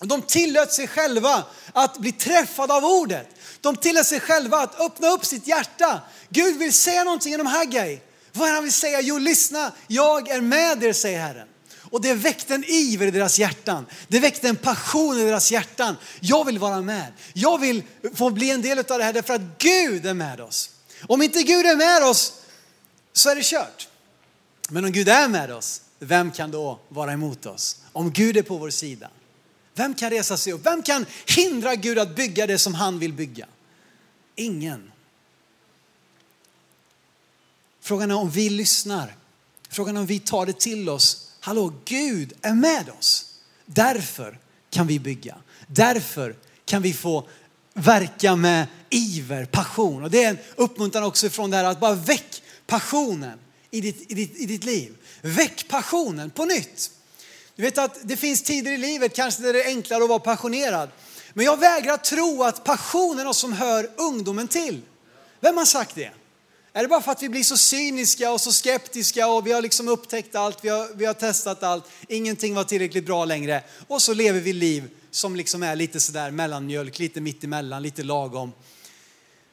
De 0.00 0.22
tillät 0.22 0.72
sig 0.72 0.88
själva 0.88 1.44
att 1.72 1.98
bli 1.98 2.12
träffade 2.12 2.74
av 2.74 2.84
ordet. 2.84 3.28
De 3.66 3.76
tillät 3.76 4.06
sig 4.06 4.20
själva 4.20 4.58
att 4.58 4.80
öppna 4.80 5.08
upp 5.08 5.24
sitt 5.24 5.46
hjärta. 5.46 6.00
Gud 6.28 6.58
vill 6.58 6.72
säga 6.72 7.04
någonting 7.04 7.32
genom 7.32 7.46
Haggai. 7.46 8.00
Vad 8.32 8.48
är 8.48 8.52
han 8.52 8.62
vill 8.62 8.72
säga? 8.72 9.00
Jo, 9.00 9.18
lyssna, 9.18 9.72
jag 9.86 10.28
är 10.28 10.40
med 10.40 10.84
er, 10.84 10.92
säger 10.92 11.20
Herren. 11.20 11.48
Och 11.82 12.00
det 12.00 12.14
väckte 12.14 12.54
en 12.54 12.64
iver 12.64 13.06
i 13.06 13.10
deras 13.10 13.38
hjärtan. 13.38 13.86
Det 14.08 14.20
väckte 14.20 14.48
en 14.48 14.56
passion 14.56 15.18
i 15.18 15.24
deras 15.24 15.52
hjärtan. 15.52 15.96
Jag 16.20 16.44
vill 16.44 16.58
vara 16.58 16.80
med. 16.80 17.12
Jag 17.32 17.60
vill 17.60 17.82
få 18.14 18.30
bli 18.30 18.50
en 18.50 18.62
del 18.62 18.78
av 18.78 18.84
det 18.84 19.04
här 19.04 19.12
därför 19.12 19.34
att 19.34 19.58
Gud 19.58 20.06
är 20.06 20.14
med 20.14 20.40
oss. 20.40 20.70
Om 21.06 21.22
inte 21.22 21.42
Gud 21.42 21.66
är 21.66 21.76
med 21.76 22.08
oss 22.08 22.32
så 23.12 23.30
är 23.30 23.36
det 23.36 23.44
kört. 23.44 23.88
Men 24.68 24.84
om 24.84 24.92
Gud 24.92 25.08
är 25.08 25.28
med 25.28 25.50
oss, 25.50 25.80
vem 25.98 26.30
kan 26.30 26.50
då 26.50 26.80
vara 26.88 27.12
emot 27.12 27.46
oss? 27.46 27.76
Om 27.92 28.12
Gud 28.12 28.36
är 28.36 28.42
på 28.42 28.56
vår 28.56 28.70
sida. 28.70 29.08
Vem 29.74 29.94
kan 29.94 30.10
resa 30.10 30.36
sig 30.36 30.52
upp? 30.52 30.66
Vem 30.66 30.82
kan 30.82 31.06
hindra 31.26 31.74
Gud 31.74 31.98
att 31.98 32.16
bygga 32.16 32.46
det 32.46 32.58
som 32.58 32.74
han 32.74 32.98
vill 32.98 33.12
bygga? 33.12 33.46
Ingen. 34.36 34.92
Frågan 37.80 38.10
är 38.10 38.14
om 38.14 38.30
vi 38.30 38.50
lyssnar. 38.50 39.16
Frågan 39.68 39.96
är 39.96 40.00
om 40.00 40.06
vi 40.06 40.18
tar 40.18 40.46
det 40.46 40.60
till 40.60 40.88
oss. 40.88 41.32
Hallå, 41.40 41.72
Gud 41.84 42.32
är 42.42 42.54
med 42.54 42.90
oss. 42.98 43.34
Därför 43.66 44.38
kan 44.70 44.86
vi 44.86 44.98
bygga. 44.98 45.36
Därför 45.66 46.36
kan 46.64 46.82
vi 46.82 46.92
få 46.92 47.28
verka 47.74 48.36
med 48.36 48.66
iver, 48.90 49.44
passion. 49.44 50.02
Och 50.02 50.10
det 50.10 50.24
är 50.24 50.30
en 50.30 50.38
uppmuntran 50.56 51.04
också 51.04 51.30
från 51.30 51.50
det 51.50 51.56
här 51.56 51.64
att 51.64 51.80
bara 51.80 51.94
väck 51.94 52.42
passionen 52.66 53.38
i 53.70 53.80
ditt, 53.80 54.10
i 54.10 54.14
ditt, 54.14 54.36
i 54.36 54.46
ditt 54.46 54.64
liv. 54.64 54.96
Väck 55.22 55.68
passionen 55.68 56.30
på 56.30 56.44
nytt. 56.44 56.90
Du 57.56 57.62
vet 57.62 57.78
att 57.78 57.98
det 58.02 58.16
finns 58.16 58.42
tider 58.42 58.72
i 58.72 58.78
livet 58.78 59.16
kanske 59.16 59.42
där 59.42 59.52
det 59.52 59.62
är 59.62 59.66
enklare 59.66 60.02
att 60.02 60.08
vara 60.08 60.18
passionerad. 60.18 60.90
Men 61.36 61.44
jag 61.44 61.60
vägrar 61.60 61.96
tro 61.96 62.42
att 62.42 62.64
passion 62.64 63.18
är 63.18 63.24
något 63.24 63.36
som 63.36 63.52
hör 63.52 63.90
ungdomen 63.96 64.48
till. 64.48 64.82
Vem 65.40 65.56
har 65.56 65.64
sagt 65.64 65.94
det? 65.94 66.10
Är 66.72 66.82
det 66.82 66.88
bara 66.88 67.02
för 67.02 67.12
att 67.12 67.22
vi 67.22 67.28
blir 67.28 67.42
så 67.42 67.56
cyniska 67.56 68.32
och 68.32 68.40
så 68.40 68.52
skeptiska 68.52 69.28
och 69.28 69.46
vi 69.46 69.52
har 69.52 69.62
liksom 69.62 69.88
upptäckt 69.88 70.34
allt, 70.34 70.58
vi 70.64 70.68
har, 70.68 70.88
vi 70.94 71.04
har 71.04 71.14
testat 71.14 71.62
allt, 71.62 71.84
ingenting 72.08 72.54
var 72.54 72.64
tillräckligt 72.64 73.06
bra 73.06 73.24
längre 73.24 73.62
och 73.88 74.02
så 74.02 74.14
lever 74.14 74.40
vi 74.40 74.52
liv 74.52 74.90
som 75.10 75.36
liksom 75.36 75.62
är 75.62 75.76
lite 75.76 76.00
sådär 76.00 76.30
mellanmjölk, 76.30 76.98
lite 76.98 77.20
mittemellan, 77.20 77.82
lite 77.82 78.02
lagom. 78.02 78.52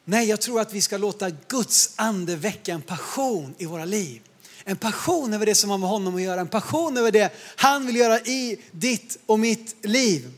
Nej, 0.06 0.30
jag 0.30 0.42
tror 0.42 0.62
att 0.62 0.74
vi 0.74 0.82
ska 0.82 0.98
låta 0.98 1.30
Guds 1.30 1.94
ande 1.96 2.36
väcka 2.36 2.74
en 2.74 2.82
passion 2.82 3.56
i 3.58 3.66
våra 3.66 3.86
liv. 3.86 4.22
En 4.64 4.78
passion 4.78 5.34
över 5.34 5.46
det 5.46 5.56
som 5.56 5.70
har 5.70 5.78
med 5.78 5.90
honom 5.90 6.16
att 6.16 6.22
göra, 6.22 6.42
en 6.42 6.48
passion 6.48 6.98
över 6.98 7.12
det 7.12 7.34
han 7.56 7.86
vill 7.86 7.96
göra 7.96 8.20
i 8.20 8.60
ditt 8.72 9.18
och 9.26 9.40
mitt 9.40 9.76
liv. 9.86 10.32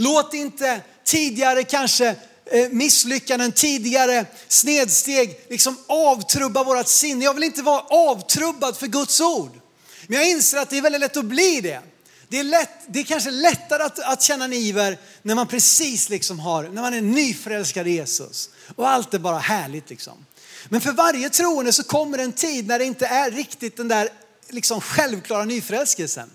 Låt 0.00 0.34
inte 0.34 0.80
tidigare 1.04 1.64
kanske 1.64 2.08
eh, 2.46 2.68
misslyckanden, 2.70 3.52
tidigare 3.52 4.26
snedsteg 4.48 5.40
liksom 5.48 5.76
avtrubba 5.86 6.64
vårat 6.64 6.88
sinne. 6.88 7.24
Jag 7.24 7.34
vill 7.34 7.42
inte 7.42 7.62
vara 7.62 7.80
avtrubbad 7.80 8.76
för 8.76 8.86
Guds 8.86 9.20
ord. 9.20 9.60
Men 10.06 10.18
jag 10.18 10.30
inser 10.30 10.58
att 10.58 10.70
det 10.70 10.78
är 10.78 10.82
väldigt 10.82 11.00
lätt 11.00 11.16
att 11.16 11.24
bli 11.24 11.60
det. 11.60 11.80
Det 12.28 12.38
är, 12.38 12.44
lätt, 12.44 12.70
det 12.88 13.00
är 13.00 13.04
kanske 13.04 13.30
lättare 13.30 13.82
att, 13.82 13.98
att 13.98 14.22
känna 14.22 14.44
en 14.44 14.52
iver 14.52 14.98
när 15.22 15.34
man 15.34 15.46
precis 15.46 16.08
liksom 16.08 16.38
har, 16.38 16.64
när 16.64 16.82
man 16.82 16.94
är 16.94 17.00
nyförälskad 17.00 17.88
i 17.88 17.90
Jesus. 17.90 18.50
Och 18.76 18.88
allt 18.88 19.14
är 19.14 19.18
bara 19.18 19.38
härligt 19.38 19.90
liksom. 19.90 20.26
Men 20.68 20.80
för 20.80 20.92
varje 20.92 21.30
troende 21.30 21.72
så 21.72 21.82
kommer 21.82 22.18
en 22.18 22.32
tid 22.32 22.66
när 22.66 22.78
det 22.78 22.84
inte 22.84 23.06
är 23.06 23.30
riktigt 23.30 23.76
den 23.76 23.88
där 23.88 24.08
liksom 24.48 24.80
självklara 24.80 25.44
nyförälskelsen. 25.44 26.30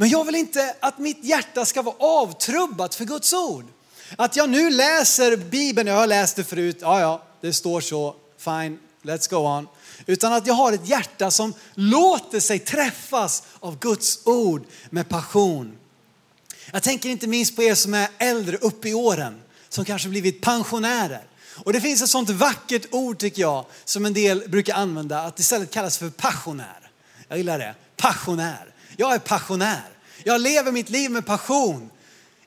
Men 0.00 0.08
jag 0.08 0.24
vill 0.24 0.34
inte 0.34 0.74
att 0.80 0.98
mitt 0.98 1.24
hjärta 1.24 1.64
ska 1.64 1.82
vara 1.82 1.96
avtrubbat 1.98 2.94
för 2.94 3.04
Guds 3.04 3.32
ord. 3.32 3.64
Att 4.16 4.36
jag 4.36 4.50
nu 4.50 4.70
läser 4.70 5.36
Bibeln, 5.36 5.88
jag 5.88 5.94
har 5.94 6.06
läst 6.06 6.36
det 6.36 6.44
förut, 6.44 6.78
ja 6.80 7.00
ja, 7.00 7.22
det 7.40 7.52
står 7.52 7.80
så, 7.80 8.14
fine, 8.38 8.78
let's 9.02 9.30
go 9.30 9.36
on. 9.36 9.68
Utan 10.06 10.32
att 10.32 10.46
jag 10.46 10.54
har 10.54 10.72
ett 10.72 10.88
hjärta 10.88 11.30
som 11.30 11.54
låter 11.74 12.40
sig 12.40 12.58
träffas 12.58 13.42
av 13.60 13.78
Guds 13.78 14.26
ord 14.26 14.64
med 14.90 15.08
passion. 15.08 15.78
Jag 16.72 16.82
tänker 16.82 17.08
inte 17.08 17.26
minst 17.26 17.56
på 17.56 17.62
er 17.62 17.74
som 17.74 17.94
är 17.94 18.08
äldre 18.18 18.56
upp 18.56 18.86
i 18.86 18.94
åren, 18.94 19.40
som 19.68 19.84
kanske 19.84 20.08
blivit 20.08 20.40
pensionärer. 20.40 21.24
Och 21.64 21.72
det 21.72 21.80
finns 21.80 22.02
ett 22.02 22.10
sånt 22.10 22.30
vackert 22.30 22.86
ord 22.90 23.18
tycker 23.18 23.42
jag, 23.42 23.64
som 23.84 24.06
en 24.06 24.14
del 24.14 24.48
brukar 24.48 24.74
använda, 24.74 25.20
att 25.20 25.38
istället 25.40 25.70
kallas 25.70 25.98
för 25.98 26.10
passionär. 26.10 26.90
Jag 27.28 27.38
gillar 27.38 27.58
det, 27.58 27.74
passionär. 27.96 28.74
Jag 29.00 29.14
är 29.14 29.18
passionär. 29.18 29.82
Jag 30.24 30.40
lever 30.40 30.72
mitt 30.72 30.90
liv 30.90 31.10
med 31.10 31.26
passion. 31.26 31.90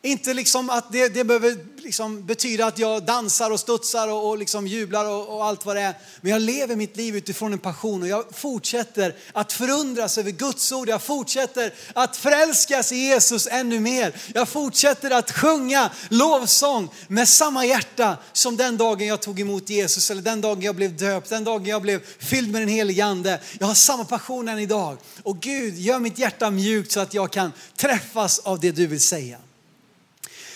Inte 0.06 0.34
liksom 0.34 0.70
att 0.70 0.92
det, 0.92 1.10
det 1.10 1.24
behöver 1.24 1.58
liksom 1.78 2.26
betyda 2.26 2.66
att 2.66 2.80
jag 2.80 3.06
dansar 3.06 3.52
och 3.52 3.60
studsar 3.60 4.08
och, 4.08 4.30
och 4.30 4.38
liksom 4.38 4.68
jublar 4.68 5.06
och, 5.06 5.36
och, 5.36 5.46
allt 5.46 5.66
vad 5.66 5.76
det 5.76 5.82
är. 5.82 5.94
Men 6.22 6.32
jag 6.32 6.42
lever 6.42 6.76
mitt 6.76 6.98
liv 6.98 7.16
utifrån 7.16 7.54
en 7.54 7.60
passion 7.60 8.02
och 8.02 8.08
jag 8.08 8.26
fortsätter 8.32 9.16
att 9.34 9.54
förundras 9.54 10.18
över 10.18 10.32
Guds 10.32 10.72
ord. 10.72 10.89
Jag 10.89 11.02
fortsätter 11.02 11.74
att 11.94 12.18
förälskas 12.18 12.92
i 12.92 12.96
Jesus 12.96 13.48
ännu 13.52 13.80
mer. 13.80 14.16
Jag 14.34 14.50
fortsätter 14.50 15.12
att 15.12 15.32
sjunga 15.32 15.92
lovsång 16.10 16.89
med 17.08 17.30
samma 17.30 17.66
hjärta 17.66 18.18
som 18.34 18.58
den 18.58 18.78
dagen 18.78 19.08
jag 19.08 19.22
tog 19.22 19.39
emot 19.39 19.70
Jesus 19.70 20.12
eller 20.12 20.22
den 20.22 20.42
dagen 20.42 20.62
jag 20.62 20.76
blev 20.76 20.98
döpt, 20.98 21.30
den 21.30 21.44
dagen 21.44 21.66
jag 21.66 21.82
blev 21.82 22.02
fylld 22.20 22.52
med 22.52 22.62
den 22.62 22.70
helige 22.70 23.06
ande. 23.06 23.42
Jag 23.60 23.68
har 23.68 23.74
samma 23.74 24.06
passion 24.06 24.48
än 24.48 24.60
idag. 24.60 24.98
Och 25.24 25.39
Gud, 25.39 25.78
gör 25.78 26.00
mitt 26.00 26.18
hjärta 26.18 26.52
mjukt 26.52 26.92
så 26.92 27.00
att 27.00 27.13
jag 27.13 27.32
kan 27.32 27.52
träffas 27.78 28.39
av 28.39 28.60
det 28.60 28.72
du 28.72 28.88
vill 28.88 29.02
säga. 29.02 29.38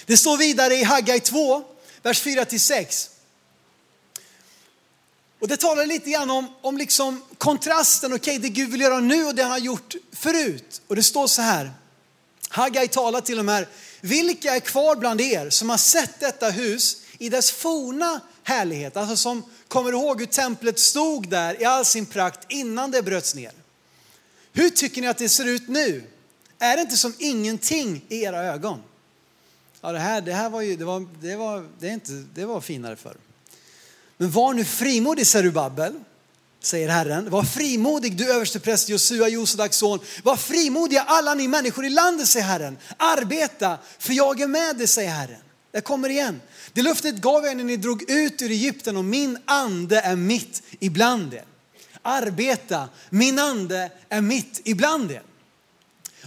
Det 0.07 0.17
står 0.17 0.37
vidare 0.37 0.75
i 0.75 0.83
Haggai 0.83 1.19
2, 1.19 1.63
vers 2.01 2.23
4-6. 2.23 3.09
Och 5.39 5.47
det 5.47 5.57
talar 5.57 5.85
lite 5.85 6.09
grann 6.09 6.29
om, 6.29 6.47
om 6.61 6.77
liksom 6.77 7.21
kontrasten, 7.37 8.13
okej 8.13 8.37
okay, 8.37 8.49
det 8.49 8.49
Gud 8.49 8.71
vill 8.71 8.81
göra 8.81 8.99
nu 8.99 9.25
och 9.25 9.35
det 9.35 9.41
han 9.41 9.51
har 9.51 9.57
gjort 9.57 9.95
förut. 10.11 10.81
Och 10.87 10.95
det 10.95 11.03
står 11.03 11.27
så 11.27 11.41
här, 11.41 11.71
Haggai 12.49 12.87
talar 12.87 13.21
till 13.21 13.37
de 13.37 13.47
här, 13.47 13.67
vilka 14.01 14.55
är 14.55 14.59
kvar 14.59 14.95
bland 14.95 15.21
er 15.21 15.49
som 15.49 15.69
har 15.69 15.77
sett 15.77 16.19
detta 16.19 16.49
hus 16.49 16.97
i 17.17 17.29
dess 17.29 17.51
forna 17.51 18.21
härlighet, 18.43 18.97
alltså 18.97 19.15
som 19.15 19.43
kommer 19.67 19.91
ihåg 19.91 20.19
hur 20.19 20.27
templet 20.27 20.79
stod 20.79 21.29
där 21.29 21.61
i 21.61 21.65
all 21.65 21.85
sin 21.85 22.05
prakt 22.05 22.51
innan 22.51 22.91
det 22.91 23.03
bröts 23.03 23.35
ner. 23.35 23.51
Hur 24.53 24.69
tycker 24.69 25.01
ni 25.01 25.07
att 25.07 25.17
det 25.17 25.29
ser 25.29 25.45
ut 25.45 25.67
nu? 25.67 26.03
Är 26.59 26.75
det 26.75 26.81
inte 26.81 26.97
som 26.97 27.13
ingenting 27.17 28.05
i 28.09 28.21
era 28.21 28.43
ögon? 28.43 28.81
Ja, 29.87 29.93
det 29.93 29.99
här, 29.99 30.21
det 30.21 30.33
här 30.33 30.49
var 30.49 30.61
ju, 30.61 30.75
det 30.75 30.85
var, 30.85 31.07
det 31.21 31.35
var, 31.35 31.67
det 31.79 31.89
är 31.89 31.93
inte, 31.93 32.11
det 32.11 32.45
var 32.45 32.61
finare 32.61 32.95
förr. 32.95 33.17
Men 34.17 34.31
var 34.31 34.53
nu 34.53 34.65
frimodig 34.65 35.27
Serubabel, 35.27 35.93
säger 36.59 36.89
Herren. 36.89 37.29
Var 37.29 37.43
frimodig 37.43 38.17
du 38.17 38.33
överstepräst 38.33 38.89
Josua, 38.89 39.27
Josadaks 39.27 39.77
son. 39.77 39.99
Var 40.23 40.35
frimodiga 40.35 41.01
alla 41.01 41.33
ni 41.33 41.47
människor 41.47 41.85
i 41.85 41.89
landet, 41.89 42.27
säger 42.27 42.45
Herren. 42.45 42.77
Arbeta, 42.97 43.77
för 43.99 44.13
jag 44.13 44.41
är 44.41 44.47
med 44.47 44.77
dig, 44.77 44.87
säger 44.87 45.09
Herren. 45.09 45.41
Jag 45.71 45.83
kommer 45.83 46.09
igen. 46.09 46.41
Det 46.73 46.81
löftet 46.81 47.15
gav 47.15 47.45
jag 47.45 47.57
när 47.57 47.63
ni 47.63 47.77
drog 47.77 48.09
ut 48.09 48.41
ur 48.41 48.51
Egypten 48.51 48.97
och 48.97 49.05
min 49.05 49.37
ande 49.45 49.99
är 50.01 50.15
mitt 50.15 50.63
ibland 50.79 51.33
er. 51.33 51.45
Arbeta, 52.01 52.89
min 53.09 53.39
ande 53.39 53.91
är 54.09 54.21
mitt 54.21 54.61
ibland 54.63 55.11
er. 55.11 55.23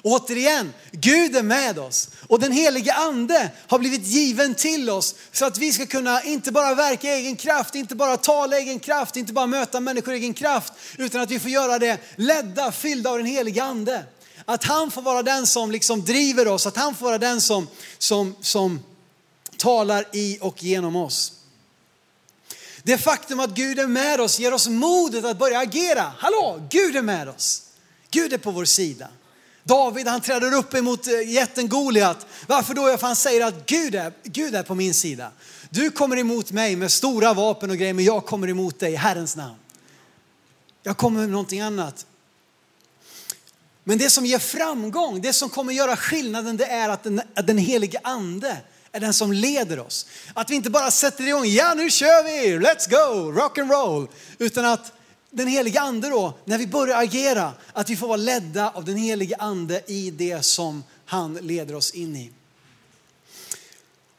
Återigen, 0.02 0.72
Gud 0.92 1.36
är 1.36 1.42
med 1.42 1.78
oss 1.78 2.08
och 2.28 2.40
den 2.40 2.52
helige 2.52 2.94
ande 2.94 3.50
har 3.66 3.78
blivit 3.78 4.06
given 4.06 4.54
till 4.54 4.90
oss 4.90 5.14
så 5.32 5.44
att 5.44 5.58
vi 5.58 5.72
ska 5.72 5.86
kunna 5.86 6.22
inte 6.22 6.52
bara 6.52 6.74
verka 6.74 7.08
i 7.08 7.20
egen 7.20 7.36
kraft, 7.36 7.74
inte 7.74 7.94
bara 7.94 8.16
tala 8.16 8.58
i 8.58 8.60
egen 8.60 8.78
kraft, 8.80 9.16
inte 9.16 9.32
bara 9.32 9.46
möta 9.46 9.80
människor 9.80 10.14
i 10.14 10.16
egen 10.16 10.34
kraft, 10.34 10.72
utan 10.98 11.20
att 11.20 11.30
vi 11.30 11.40
får 11.40 11.50
göra 11.50 11.78
det 11.78 11.98
ledda, 12.16 12.72
fyllda 12.72 13.10
av 13.10 13.16
den 13.16 13.26
helige 13.26 13.62
ande. 13.62 14.04
Att 14.44 14.64
han 14.64 14.90
får 14.90 15.02
vara 15.02 15.22
den 15.22 15.46
som 15.46 15.70
liksom 15.70 16.04
driver 16.04 16.48
oss, 16.48 16.66
att 16.66 16.76
han 16.76 16.94
får 16.94 17.06
vara 17.06 17.18
den 17.18 17.40
som, 17.40 17.68
som, 17.98 18.36
som 18.40 18.80
talar 19.56 20.06
i 20.12 20.38
och 20.40 20.62
genom 20.62 20.96
oss. 20.96 21.32
Det 22.82 22.98
faktum 22.98 23.40
att 23.40 23.50
Gud 23.50 23.78
är 23.78 23.86
med 23.86 24.20
oss 24.20 24.38
ger 24.38 24.54
oss 24.54 24.68
modet 24.68 25.24
att 25.24 25.38
börja 25.38 25.58
agera. 25.58 26.12
Hallå, 26.18 26.68
Gud 26.70 26.96
är 26.96 27.02
med 27.02 27.28
oss. 27.28 27.62
Gud 28.10 28.32
är 28.32 28.38
på 28.38 28.50
vår 28.50 28.64
sida. 28.64 29.08
David 29.70 30.06
han 30.06 30.20
träder 30.20 30.54
upp 30.54 30.74
emot 30.74 31.06
eh, 31.06 31.28
jätten 31.28 31.68
Goliat. 31.68 32.26
Varför 32.46 32.74
då? 32.74 32.98
För 32.98 33.06
han 33.06 33.16
säger 33.16 33.46
att 33.46 33.66
Gud 33.66 33.94
är, 33.94 34.12
Gud 34.22 34.54
är 34.54 34.62
på 34.62 34.74
min 34.74 34.94
sida. 34.94 35.32
Du 35.70 35.90
kommer 35.90 36.16
emot 36.16 36.52
mig 36.52 36.76
med 36.76 36.92
stora 36.92 37.34
vapen 37.34 37.70
och 37.70 37.76
grejer, 37.76 37.94
men 37.94 38.04
jag 38.04 38.26
kommer 38.26 38.48
emot 38.48 38.78
dig 38.78 38.92
i 38.92 38.96
Herrens 38.96 39.36
namn. 39.36 39.56
Jag 40.82 40.96
kommer 40.96 41.20
med 41.20 41.28
någonting 41.28 41.60
annat. 41.60 42.06
Men 43.84 43.98
det 43.98 44.10
som 44.10 44.26
ger 44.26 44.38
framgång, 44.38 45.20
det 45.20 45.32
som 45.32 45.48
kommer 45.48 45.72
göra 45.72 45.96
skillnaden, 45.96 46.56
det 46.56 46.66
är 46.66 46.88
att 46.88 47.02
den, 47.02 47.20
att 47.34 47.46
den 47.46 47.58
helige 47.58 48.00
ande 48.02 48.56
är 48.92 49.00
den 49.00 49.14
som 49.14 49.32
leder 49.32 49.78
oss. 49.78 50.06
Att 50.34 50.50
vi 50.50 50.54
inte 50.54 50.70
bara 50.70 50.90
sätter 50.90 51.28
igång, 51.28 51.46
ja 51.46 51.74
nu 51.74 51.90
kör 51.90 52.24
vi, 52.24 52.66
let's 52.66 52.90
go, 52.90 53.32
rock 53.32 53.58
and 53.58 53.70
roll. 53.70 54.08
Utan 54.38 54.64
att 54.64 54.92
den 55.30 55.48
helige 55.48 55.80
ande 55.80 56.08
då, 56.08 56.38
när 56.44 56.58
vi 56.58 56.66
börjar 56.66 57.02
agera, 57.02 57.52
att 57.72 57.90
vi 57.90 57.96
får 57.96 58.06
vara 58.06 58.16
ledda 58.16 58.70
av 58.70 58.84
den 58.84 58.96
helige 58.96 59.36
ande 59.36 59.82
i 59.86 60.10
det 60.10 60.42
som 60.42 60.84
han 61.04 61.34
leder 61.34 61.74
oss 61.74 61.90
in 61.90 62.16
i. 62.16 62.30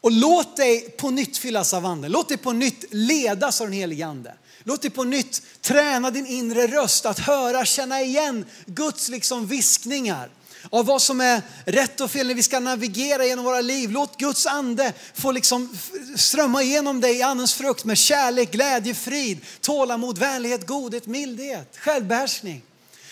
Och 0.01 0.11
låt 0.11 0.57
dig 0.57 0.89
på 0.89 1.09
nytt 1.09 1.37
fyllas 1.37 1.73
av 1.73 1.85
anden. 1.85 2.11
Låt 2.11 2.27
dig 2.27 2.37
på 2.37 2.51
nytt 2.51 2.85
ledas 2.91 3.61
av 3.61 3.67
den 3.67 3.73
helige 3.73 4.05
ande. 4.05 4.33
Låt 4.63 4.81
dig 4.81 4.91
på 4.91 5.03
nytt 5.03 5.41
träna 5.61 6.11
din 6.11 6.25
inre 6.25 6.67
röst 6.67 7.05
att 7.05 7.19
höra, 7.19 7.65
känna 7.65 8.01
igen 8.01 8.45
Guds 8.65 9.09
liksom 9.09 9.47
viskningar 9.47 10.29
av 10.69 10.85
vad 10.85 11.01
som 11.01 11.21
är 11.21 11.41
rätt 11.65 12.01
och 12.01 12.11
fel 12.11 12.27
när 12.27 12.33
vi 12.33 12.43
ska 12.43 12.59
navigera 12.59 13.25
genom 13.25 13.45
våra 13.45 13.61
liv. 13.61 13.91
Låt 13.91 14.17
Guds 14.17 14.45
ande 14.45 14.93
få 15.13 15.31
liksom 15.31 15.77
strömma 16.15 16.63
igenom 16.63 17.01
dig 17.01 17.17
i 17.17 17.21
andens 17.21 17.53
frukt 17.53 17.85
med 17.85 17.97
kärlek, 17.97 18.51
glädje, 18.51 18.93
frid, 18.93 19.39
tålamod, 19.61 20.17
vänlighet, 20.17 20.67
godhet, 20.67 21.07
mildhet, 21.07 21.77
självbehärskning. 21.77 22.61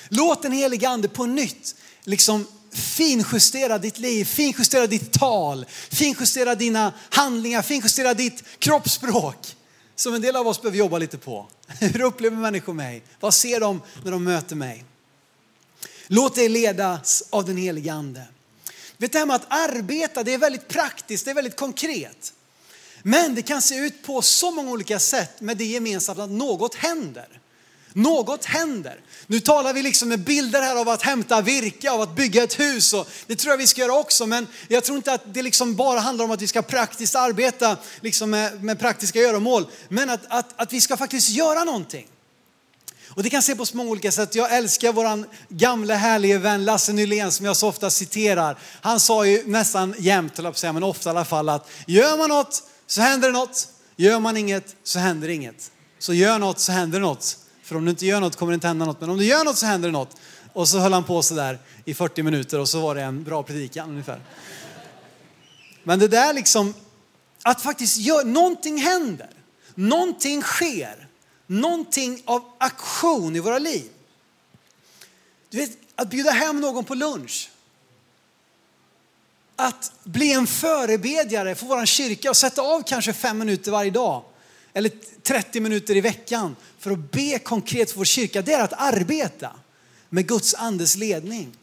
Låt 0.10 0.42
den 0.42 0.52
helige 0.52 0.90
ande 0.90 1.08
på 1.08 1.26
nytt 1.26 1.76
liksom 2.04 2.46
finjustera 2.72 3.78
ditt 3.78 4.00
liv, 4.00 4.26
finjustera 4.26 4.88
ditt 4.88 5.12
tal, 5.12 5.66
finjustera 5.90 6.56
dina 6.56 6.94
handlingar, 7.10 7.62
finjustera 7.62 8.14
ditt 8.14 8.44
kroppsspråk. 8.60 9.56
Som 9.96 10.14
en 10.14 10.22
del 10.22 10.36
av 10.36 10.48
oss 10.48 10.62
behöver 10.62 10.78
jobba 10.78 10.98
lite 10.98 11.18
på. 11.18 11.48
Hur 11.80 12.02
upplever 12.02 12.38
människor 12.38 12.74
mig? 12.74 13.04
Vad 13.20 13.34
ser 13.34 13.60
de 13.60 13.82
när 14.04 14.12
de 14.12 14.24
möter 14.24 14.56
mig? 14.56 14.86
Låt 16.12 16.36
dig 16.36 16.50
ledas 16.50 17.24
av 17.30 17.46
den 17.46 17.58
helige 17.58 17.94
ande. 17.94 18.24
Vet 18.98 19.12
det 19.12 19.20
här 19.20 19.26
med 19.26 19.36
att 19.36 19.46
arbeta, 19.50 20.24
det 20.24 20.34
är 20.34 20.38
väldigt 20.38 20.68
praktiskt, 20.68 21.26
det 21.26 21.32
är 21.32 21.36
väldigt 21.36 21.56
konkret. 21.56 22.34
Men 23.04 23.36
det 23.36 23.42
kan 23.42 23.62
se 23.62 23.76
ut 23.76 24.04
på 24.04 24.22
så 24.22 24.52
många 24.52 24.72
olika 24.72 25.00
sätt 25.00 25.42
med 25.42 25.58
det 25.58 25.66
gemensamt 25.66 26.20
att 26.20 26.30
något 26.30 26.76
händer. 26.76 27.28
Något 27.94 28.46
händer. 28.46 29.00
Nu 29.28 29.40
talar 29.40 29.74
vi 29.74 29.84
liksom 29.84 30.10
med 30.10 30.20
bilder 30.20 30.62
här 30.62 30.76
av 30.76 30.90
att 30.90 31.02
hämta 31.02 31.42
virke, 31.42 31.92
av 31.92 32.02
att 32.02 32.16
bygga 32.16 32.44
ett 32.44 32.60
hus 32.60 32.94
och 32.94 33.08
det 33.28 33.36
tror 33.36 33.52
jag 33.52 33.58
vi 33.58 33.68
ska 33.68 33.82
göra 33.82 33.94
också. 33.94 34.26
Men 34.26 34.48
jag 34.68 34.84
tror 34.84 34.98
inte 34.98 35.14
att 35.14 35.34
det 35.34 35.42
liksom 35.42 35.76
bara 35.76 36.00
handlar 36.00 36.26
om 36.26 36.32
att 36.32 36.42
vi 36.42 36.48
ska 36.48 36.62
praktiskt 36.62 37.16
arbeta 37.16 37.78
liksom 38.02 38.30
med, 38.30 38.64
med 38.64 38.80
praktiska 38.80 39.20
göromål. 39.20 39.68
Men 39.90 40.10
att, 40.10 40.22
att, 40.28 40.62
att 40.62 40.74
vi 40.74 40.82
ska 40.82 40.98
faktiskt 40.98 41.30
göra 41.30 41.64
någonting. 41.64 42.08
Och 43.20 43.24
det 43.24 43.30
kan 43.30 43.42
se 43.42 43.56
på 43.56 43.66
så 43.66 43.78
många 43.78 43.90
olika 43.90 44.12
sätt. 44.12 44.36
Jag 44.36 44.58
älskar 44.58 44.94
våran 44.94 45.26
gamla 45.50 45.96
härlige 45.96 46.38
vän 46.38 46.66
Lasse 46.66 46.94
Nylén 46.94 47.32
som 47.32 47.46
jag 47.46 47.58
så 47.58 47.68
ofta 47.68 47.90
citerar. 47.90 48.58
Han 48.82 49.00
sa 49.00 49.26
ju 49.26 49.44
nästan 49.48 49.96
jämt, 49.98 50.40
men 50.64 50.84
ofta 50.84 51.10
i 51.10 51.12
alla 51.12 51.26
fall, 51.26 51.50
att 51.50 51.70
gör 51.88 52.18
man 52.18 52.30
något 52.30 52.64
så 52.88 53.02
händer 53.02 53.28
det 53.28 53.34
något. 53.34 53.68
Gör 53.96 54.20
man 54.20 54.38
inget 54.38 54.76
så 54.84 55.00
händer 55.00 55.28
det 55.28 55.34
inget. 55.34 55.72
Så 56.00 56.14
gör 56.14 56.40
något 56.40 56.60
så 56.60 56.72
händer 56.72 57.00
det 57.00 57.06
något. 57.06 57.38
För 57.64 57.76
om 57.76 57.86
du 57.86 57.92
inte 57.92 58.06
gör 58.06 58.20
något 58.20 58.36
kommer 58.36 58.52
det 58.52 58.56
inte 58.56 58.68
hända 58.68 58.86
något. 58.86 59.02
Men 59.02 59.10
om 59.10 59.18
du 59.18 59.26
gör 59.26 59.44
något 59.44 59.58
så 59.58 59.66
händer 59.66 59.88
det 59.88 59.94
något. 59.94 60.16
Och 60.54 60.68
så 60.68 60.80
höll 60.80 60.94
han 60.94 61.04
på 61.04 61.22
sådär 61.22 61.60
i 61.86 61.94
40 61.94 62.24
minuter 62.24 62.60
och 62.60 62.70
så 62.70 62.82
var 62.82 62.96
det 62.96 63.02
en 63.02 63.24
bra 63.24 63.44
predikan 63.44 63.90
ungefär. 63.90 64.22
Men 65.84 66.00
det 66.00 66.08
där 66.08 66.34
liksom, 66.34 66.74
att 67.44 67.62
faktiskt 67.62 67.98
göra, 67.98 68.24
någonting 68.24 68.78
händer. 68.78 69.30
Någonting 69.76 70.42
sker 70.42 71.09
någonting 71.50 72.22
av 72.26 72.44
aktion 72.58 73.36
i 73.36 73.40
våra 73.40 73.60
liv. 73.60 73.90
Du 75.50 75.58
vet, 75.58 75.78
att 75.96 76.10
bjuda 76.10 76.32
hem 76.32 76.62
någon 76.62 76.86
på 76.86 76.96
lunch. 76.96 77.50
Att 79.56 79.92
bli 80.04 80.34
en 80.34 80.48
förebedjare 80.48 81.56
för 81.56 81.66
vår 81.66 81.86
kyrka 81.86 82.30
och 82.30 82.38
sätta 82.38 82.62
av 82.62 82.84
kanske 82.84 83.14
fem 83.14 83.38
minuter 83.38 83.72
varje 83.72 83.92
dag. 83.92 84.24
eller 84.74 84.92
30 85.24 85.60
minuter 85.60 85.96
i 85.96 86.02
veckan 86.02 86.56
för 86.80 86.92
att 86.92 87.12
be 87.12 87.40
konkret 87.40 87.92
för 87.92 87.98
vår 87.98 88.06
kyrka, 88.06 88.42
det 88.42 88.54
är 88.54 88.64
att 88.64 88.74
arbeta 88.74 89.52
med 90.10 90.28
Guds 90.28 90.54
andes 90.54 90.96
ledning. 90.96 91.58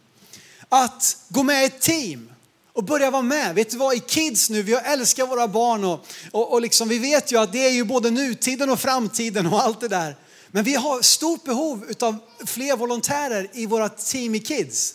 Att 0.68 1.16
gå 1.28 1.42
med 1.42 1.62
i 1.62 1.66
ett 1.66 1.80
team 1.80 2.30
och 2.76 2.84
börja 2.84 3.10
vara 3.10 3.22
med. 3.22 3.54
Vet 3.54 3.70
du 3.70 3.76
vad, 3.76 3.96
i 3.96 4.00
Kids 4.00 4.50
nu, 4.50 4.62
vi 4.62 4.72
älskar 4.72 5.26
våra 5.26 5.48
barn 5.48 5.84
och, 5.84 6.06
och, 6.32 6.52
och 6.52 6.62
liksom, 6.62 6.88
vi 6.88 6.98
vet 6.98 7.32
ju 7.32 7.38
att 7.38 7.52
det 7.52 7.66
är 7.66 7.70
ju 7.70 7.84
både 7.84 8.10
nutiden 8.10 8.70
och 8.70 8.80
framtiden 8.80 9.46
och 9.46 9.62
allt 9.62 9.80
det 9.80 9.88
där. 9.88 10.16
Men 10.48 10.64
vi 10.64 10.74
har 10.74 11.02
stort 11.02 11.44
behov 11.44 11.92
av 12.00 12.16
fler 12.46 12.76
volontärer 12.76 13.50
i 13.52 13.66
våra 13.66 13.88
team 13.88 14.34
i 14.34 14.38
Kids. 14.38 14.94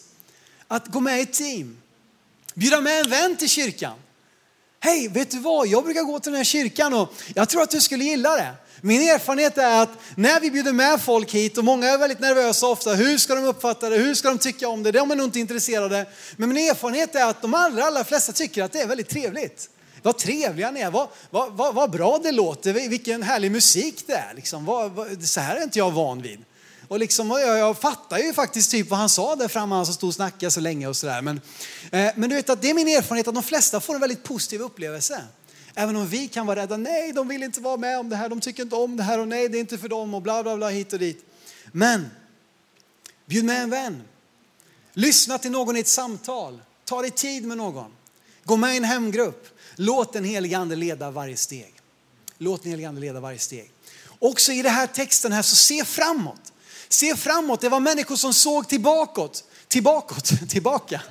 Att 0.67 0.87
gå 0.87 0.99
med 0.99 1.19
i 1.19 1.21
ett 1.21 1.33
team. 1.33 1.77
Bjuda 2.53 2.81
med 2.81 2.99
en 2.99 3.09
vän 3.09 3.35
till 3.35 3.49
kyrkan. 3.49 3.97
Hej, 4.79 5.07
vet 5.07 5.31
du 5.31 5.39
vad? 5.39 5.67
Jag 5.67 5.83
brukar 5.83 6.03
gå 6.03 6.19
till 6.19 6.31
den 6.31 6.37
här 6.37 6.43
kyrkan 6.43 6.93
och 6.93 7.13
jag 7.35 7.49
tror 7.49 7.61
att 7.61 7.69
du 7.69 7.81
skulle 7.81 8.03
gilla 8.03 8.35
det. 8.35 8.53
Min 8.81 9.01
erfarenhet 9.01 9.57
är 9.57 9.81
att 9.81 9.89
när 10.15 10.39
vi 10.39 10.51
bjuder 10.51 10.73
med 10.73 11.01
folk 11.01 11.33
hit 11.33 11.57
och 11.57 11.63
många 11.63 11.87
är 11.87 11.97
väldigt 11.97 12.19
nervösa 12.19 12.67
ofta, 12.67 12.93
hur 12.93 13.17
ska 13.17 13.35
de 13.35 13.45
uppfatta 13.45 13.89
det, 13.89 13.97
hur 13.97 14.15
ska 14.15 14.29
de 14.29 14.37
tycka 14.37 14.67
om 14.67 14.83
det, 14.83 14.91
de 14.91 15.11
är 15.11 15.15
nog 15.15 15.27
inte 15.27 15.39
intresserade. 15.39 16.05
Men 16.37 16.49
min 16.49 16.69
erfarenhet 16.69 17.15
är 17.15 17.25
att 17.25 17.41
de 17.41 17.53
allra, 17.53 17.85
allra 17.85 18.03
flesta 18.03 18.31
tycker 18.31 18.63
att 18.63 18.71
det 18.71 18.81
är 18.81 18.87
väldigt 18.87 19.09
trevligt. 19.09 19.69
Vad 20.03 20.17
trevliga 20.17 20.71
ni 20.71 20.79
är, 20.79 20.91
vad, 20.91 21.07
vad, 21.29 21.51
vad, 21.51 21.75
vad 21.75 21.91
bra 21.91 22.19
det 22.23 22.31
låter, 22.31 22.73
vilken 22.73 23.23
härlig 23.23 23.51
musik 23.51 24.03
det 24.07 24.13
är. 24.13 24.33
Liksom. 24.35 24.65
Vad, 24.65 24.91
vad, 24.91 25.23
så 25.23 25.39
här 25.39 25.55
är 25.55 25.63
inte 25.63 25.79
jag 25.79 25.91
van 25.91 26.21
vid. 26.21 26.39
Och 26.87 26.99
liksom, 26.99 27.29
jag, 27.29 27.57
jag 27.57 27.77
fattar 27.77 28.17
ju 28.17 28.33
faktiskt 28.33 28.71
typ 28.71 28.89
vad 28.89 28.99
han 28.99 29.09
sa 29.09 29.35
där 29.35 29.47
framme, 29.47 29.75
han 29.75 29.85
som 29.85 29.95
stod 29.95 30.07
och 30.07 30.13
snackade 30.13 30.51
så 30.51 30.59
länge 30.59 30.87
och 30.87 30.95
sådär. 30.95 31.21
Men, 31.21 31.41
eh, 31.91 32.11
men 32.15 32.29
du 32.29 32.35
vet 32.35 32.49
att 32.49 32.61
det 32.61 32.69
är 32.69 32.73
min 32.73 32.87
erfarenhet 32.87 33.27
att 33.27 33.33
de 33.33 33.43
flesta 33.43 33.79
får 33.79 33.93
en 33.93 33.99
väldigt 34.01 34.23
positiv 34.23 34.61
upplevelse. 34.61 35.21
Även 35.81 35.95
om 35.95 36.07
vi 36.07 36.27
kan 36.27 36.47
vara 36.47 36.59
rädda, 36.61 36.77
nej 36.77 37.13
de 37.13 37.27
vill 37.27 37.43
inte 37.43 37.61
vara 37.61 37.77
med 37.77 37.99
om 37.99 38.09
det 38.09 38.15
här, 38.15 38.29
de 38.29 38.41
tycker 38.41 38.63
inte 38.63 38.75
om 38.75 38.97
det 38.97 39.03
här 39.03 39.19
och 39.19 39.27
nej 39.27 39.49
det 39.49 39.57
är 39.57 39.59
inte 39.59 39.77
för 39.77 39.89
dem 39.89 40.13
och 40.13 40.21
bla 40.21 40.43
bla 40.43 40.57
bla 40.57 40.69
hit 40.69 40.93
och 40.93 40.99
dit. 40.99 41.25
Men 41.71 42.09
bjud 43.25 43.45
med 43.45 43.61
en 43.61 43.69
vän. 43.69 44.03
Lyssna 44.93 45.37
till 45.37 45.51
någon 45.51 45.77
i 45.77 45.79
ett 45.79 45.87
samtal. 45.87 46.61
Ta 46.85 47.01
dig 47.01 47.11
tid 47.11 47.43
med 47.43 47.57
någon. 47.57 47.91
Gå 48.43 48.57
med 48.57 48.73
i 48.73 48.77
en 48.77 48.83
hemgrupp. 48.83 49.59
Låt 49.75 50.13
den 50.13 50.23
helige 50.23 50.57
ande 50.57 50.75
leda 50.75 51.11
varje 51.11 51.37
steg. 51.37 51.73
Låt 52.37 52.63
den 52.63 52.71
helige 52.71 52.89
ande 52.89 53.01
leda 53.01 53.19
varje 53.19 53.39
steg. 53.39 53.71
Också 54.19 54.51
i 54.51 54.61
den 54.61 54.73
här 54.73 54.87
texten 54.87 55.31
här 55.31 55.41
så 55.41 55.55
se 55.55 55.85
framåt. 55.85 56.53
Se 56.89 57.15
framåt. 57.15 57.61
Det 57.61 57.69
var 57.69 57.79
människor 57.79 58.15
som 58.15 58.33
såg 58.33 58.67
tillbakåt. 58.67 59.43
Tillbakåt, 59.67 60.31
tillbaka. 60.49 61.01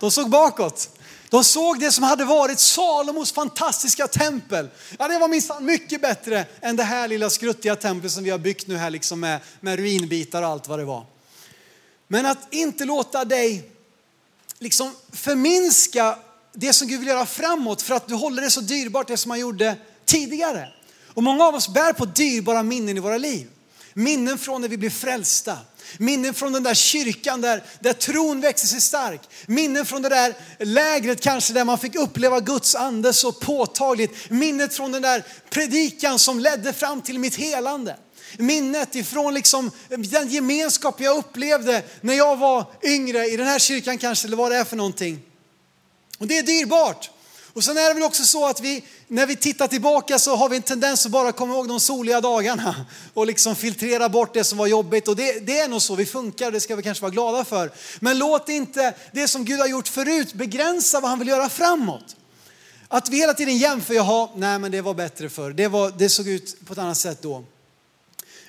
De 0.00 0.10
såg 0.10 0.30
bakåt. 0.30 0.90
De 1.30 1.44
såg 1.44 1.80
det 1.80 1.92
som 1.92 2.04
hade 2.04 2.24
varit 2.24 2.58
Salomos 2.58 3.32
fantastiska 3.32 4.06
tempel. 4.06 4.68
Ja, 4.98 5.08
det 5.08 5.18
var 5.18 5.28
minsann 5.28 5.64
mycket 5.64 6.00
bättre 6.00 6.46
än 6.60 6.76
det 6.76 6.82
här 6.82 7.08
lilla 7.08 7.30
skruttiga 7.30 7.76
templet 7.76 8.12
som 8.12 8.24
vi 8.24 8.30
har 8.30 8.38
byggt 8.38 8.66
nu 8.66 8.76
här 8.76 8.90
liksom 8.90 9.20
med, 9.20 9.40
med 9.60 9.78
ruinbitar 9.78 10.42
och 10.42 10.48
allt 10.48 10.68
vad 10.68 10.78
det 10.78 10.84
var. 10.84 11.06
Men 12.08 12.26
att 12.26 12.54
inte 12.54 12.84
låta 12.84 13.24
dig 13.24 13.70
liksom 14.58 14.92
förminska 15.12 16.18
det 16.52 16.72
som 16.72 16.88
Gud 16.88 16.98
vill 16.98 17.08
göra 17.08 17.26
framåt 17.26 17.82
för 17.82 17.94
att 17.94 18.08
du 18.08 18.14
håller 18.14 18.42
det 18.42 18.50
så 18.50 18.60
dyrbart 18.60 19.08
det 19.08 19.16
som 19.16 19.30
han 19.30 19.40
gjorde 19.40 19.76
tidigare. 20.04 20.68
Och 21.14 21.22
många 21.22 21.44
av 21.44 21.54
oss 21.54 21.68
bär 21.68 21.92
på 21.92 22.04
dyrbara 22.04 22.62
minnen 22.62 22.96
i 22.96 23.00
våra 23.00 23.18
liv. 23.18 23.50
Minnen 23.98 24.38
från 24.38 24.60
när 24.60 24.68
vi 24.68 24.76
blev 24.76 24.90
frälsta. 24.90 25.58
Minnen 25.98 26.34
från 26.34 26.52
den 26.52 26.62
där 26.62 26.74
kyrkan 26.74 27.40
där, 27.40 27.62
där 27.80 27.92
tron 27.92 28.40
växte 28.40 28.66
sig 28.66 28.80
stark. 28.80 29.20
Minnen 29.46 29.86
från 29.86 30.02
det 30.02 30.08
där 30.08 30.34
lägret 30.58 31.20
kanske 31.20 31.52
där 31.52 31.64
man 31.64 31.78
fick 31.78 31.94
uppleva 31.94 32.40
Guds 32.40 32.74
ande 32.74 33.12
så 33.12 33.32
påtagligt. 33.32 34.30
Minnet 34.30 34.74
från 34.74 34.92
den 34.92 35.02
där 35.02 35.24
predikan 35.50 36.18
som 36.18 36.40
ledde 36.40 36.72
fram 36.72 37.02
till 37.02 37.18
mitt 37.18 37.36
helande. 37.36 37.96
Minnet 38.38 38.94
ifrån 38.94 39.34
liksom 39.34 39.70
den 39.88 40.28
gemenskap 40.28 41.00
jag 41.00 41.16
upplevde 41.16 41.82
när 42.00 42.14
jag 42.14 42.36
var 42.36 42.64
yngre 42.82 43.26
i 43.26 43.36
den 43.36 43.46
här 43.46 43.58
kyrkan 43.58 43.98
kanske, 43.98 44.28
eller 44.28 44.36
vad 44.36 44.52
det 44.52 44.56
är 44.56 44.64
för 44.64 44.76
någonting. 44.76 45.22
Och 46.18 46.26
det 46.26 46.38
är 46.38 46.42
dyrbart. 46.42 47.10
Och 47.56 47.64
sen 47.64 47.76
är 47.76 47.88
det 47.88 47.94
väl 47.94 48.02
också 48.02 48.24
så 48.24 48.46
att 48.46 48.60
vi, 48.60 48.84
när 49.08 49.26
vi 49.26 49.36
tittar 49.36 49.68
tillbaka 49.68 50.18
så 50.18 50.36
har 50.36 50.48
vi 50.48 50.56
en 50.56 50.62
tendens 50.62 51.06
att 51.06 51.12
bara 51.12 51.32
komma 51.32 51.54
ihåg 51.54 51.68
de 51.68 51.80
soliga 51.80 52.20
dagarna 52.20 52.86
och 53.14 53.26
liksom 53.26 53.56
filtrera 53.56 54.08
bort 54.08 54.34
det 54.34 54.44
som 54.44 54.58
var 54.58 54.66
jobbigt. 54.66 55.08
Och 55.08 55.16
det, 55.16 55.46
det 55.46 55.58
är 55.58 55.68
nog 55.68 55.82
så 55.82 55.94
vi 55.94 56.06
funkar, 56.06 56.50
det 56.50 56.60
ska 56.60 56.76
vi 56.76 56.82
kanske 56.82 57.02
vara 57.02 57.12
glada 57.12 57.44
för. 57.44 57.70
Men 58.00 58.18
låt 58.18 58.48
inte 58.48 58.94
det 59.12 59.28
som 59.28 59.44
Gud 59.44 59.60
har 59.60 59.66
gjort 59.66 59.88
förut 59.88 60.34
begränsa 60.34 61.00
vad 61.00 61.10
han 61.10 61.18
vill 61.18 61.28
göra 61.28 61.48
framåt. 61.48 62.16
Att 62.88 63.08
vi 63.08 63.16
hela 63.16 63.34
tiden 63.34 63.58
jämför, 63.58 63.94
jaha, 63.94 64.28
nej 64.36 64.58
men 64.58 64.72
det 64.72 64.80
var 64.80 64.94
bättre 64.94 65.28
förr, 65.28 65.50
det, 65.50 65.68
var, 65.68 65.92
det 65.98 66.08
såg 66.08 66.28
ut 66.28 66.66
på 66.66 66.72
ett 66.72 66.78
annat 66.78 66.98
sätt 66.98 67.22
då. 67.22 67.44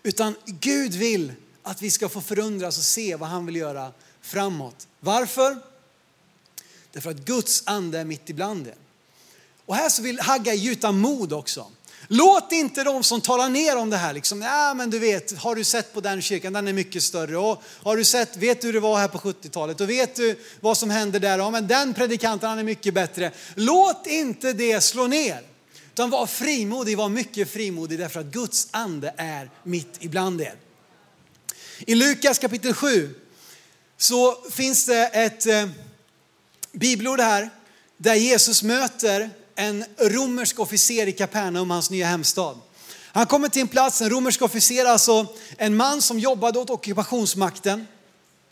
Utan 0.04 0.36
Gud 0.46 0.94
vill 0.94 1.34
att 1.64 1.82
vi 1.82 1.92
ska 1.92 2.10
få 2.10 2.22
förundras 2.22 2.78
och 2.78 2.84
se 2.84 3.16
vad 3.16 3.30
han 3.30 3.46
vill 3.46 3.56
göra 3.56 3.92
framåt. 4.22 4.88
Varför? 5.00 5.58
Därför 6.92 7.10
att 7.10 7.18
Guds 7.18 7.64
ande 7.66 8.00
är 8.00 8.06
mitt 8.06 8.30
ibland 8.30 8.68
er. 8.68 8.76
Och 9.68 9.76
här 9.76 9.90
så 9.90 10.02
vill 10.02 10.20
Haggai 10.20 10.56
gjuta 10.56 10.92
mod 10.92 11.34
också. 11.34 11.72
Låt 12.08 12.52
inte 12.52 12.84
de 12.84 13.04
som 13.04 13.22
talar 13.22 13.50
ner 13.50 13.78
om 13.78 13.90
det 13.90 13.98
här, 13.98 14.14
liksom, 14.14 14.42
ja 14.42 14.74
men 14.74 14.90
du 14.90 15.00
vet, 15.00 15.38
har 15.38 15.56
du 15.56 15.64
sett 15.64 15.94
på 15.94 16.02
den 16.02 16.22
kyrkan, 16.22 16.54
den 16.54 16.68
är 16.68 16.74
mycket 16.74 17.04
större. 17.04 17.38
Och 17.38 17.64
har 17.84 17.98
du 17.98 18.04
sett, 18.04 18.38
vet 18.38 18.62
du 18.62 18.68
hur 18.68 18.74
det 18.74 18.80
var 18.80 18.98
här 18.98 19.08
på 19.08 19.18
70-talet? 19.18 19.82
Och 19.82 19.90
vet 19.90 20.16
du 20.16 20.40
vad 20.60 20.78
som 20.78 20.90
hände 20.90 21.20
där? 21.20 21.38
Ja 21.38 21.50
men 21.52 21.68
den 21.68 21.94
predikanten, 21.94 22.50
han 22.50 22.60
är 22.60 22.64
mycket 22.64 22.94
bättre. 22.94 23.32
Låt 23.56 24.08
inte 24.08 24.54
det 24.54 24.82
slå 24.82 25.08
ner. 25.08 25.42
Utan 25.94 26.10
var 26.10 26.26
frimodig, 26.26 26.98
var 26.98 27.10
mycket 27.10 27.52
frimodig 27.52 28.00
därför 28.00 28.20
att 28.20 28.26
Guds 28.26 28.68
ande 28.72 29.14
är 29.18 29.50
mitt 29.64 29.96
ibland 30.00 30.42
er. 30.42 30.56
I 31.80 31.96
Lukas 31.96 32.40
kapitel 32.40 32.74
7 32.74 33.16
så 33.98 34.36
finns 34.52 34.86
det 34.86 35.08
ett 35.08 35.46
eh, 35.46 35.70
bibelord 36.72 37.20
här 37.20 37.50
där 37.98 38.16
Jesus 38.16 38.64
möter 38.64 39.30
en 39.58 39.86
romersk 39.98 40.60
officer 40.60 41.08
i 41.08 41.12
Kapernaum, 41.12 41.70
hans 41.70 41.90
nya 41.90 42.08
hemstad. 42.08 42.58
Han 43.06 43.26
kommer 43.26 43.50
till 43.50 43.62
en 43.62 43.68
plats, 43.68 44.02
en 44.02 44.10
romersk 44.10 44.42
officer, 44.42 44.86
alltså 44.86 45.28
en 45.58 45.76
man 45.76 46.02
som 46.02 46.20
jobbade 46.20 46.60
åt 46.60 46.70
ockupationsmakten, 46.70 47.88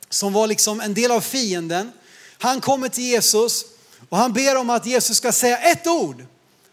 som 0.10 0.34
var 0.34 0.48
liksom 0.48 0.82
en 0.82 0.94
del 0.94 1.12
av 1.12 1.22
fienden. 1.22 1.92
Han 2.38 2.62
kommer 2.62 2.90
till 2.90 3.04
Jesus 3.04 3.66
och 4.10 4.18
han 4.18 4.34
ber 4.34 4.56
om 4.58 4.70
att 4.70 4.86
Jesus 4.86 5.18
ska 5.18 5.32
säga 5.32 5.58
ett 5.58 5.88
ord 5.88 6.26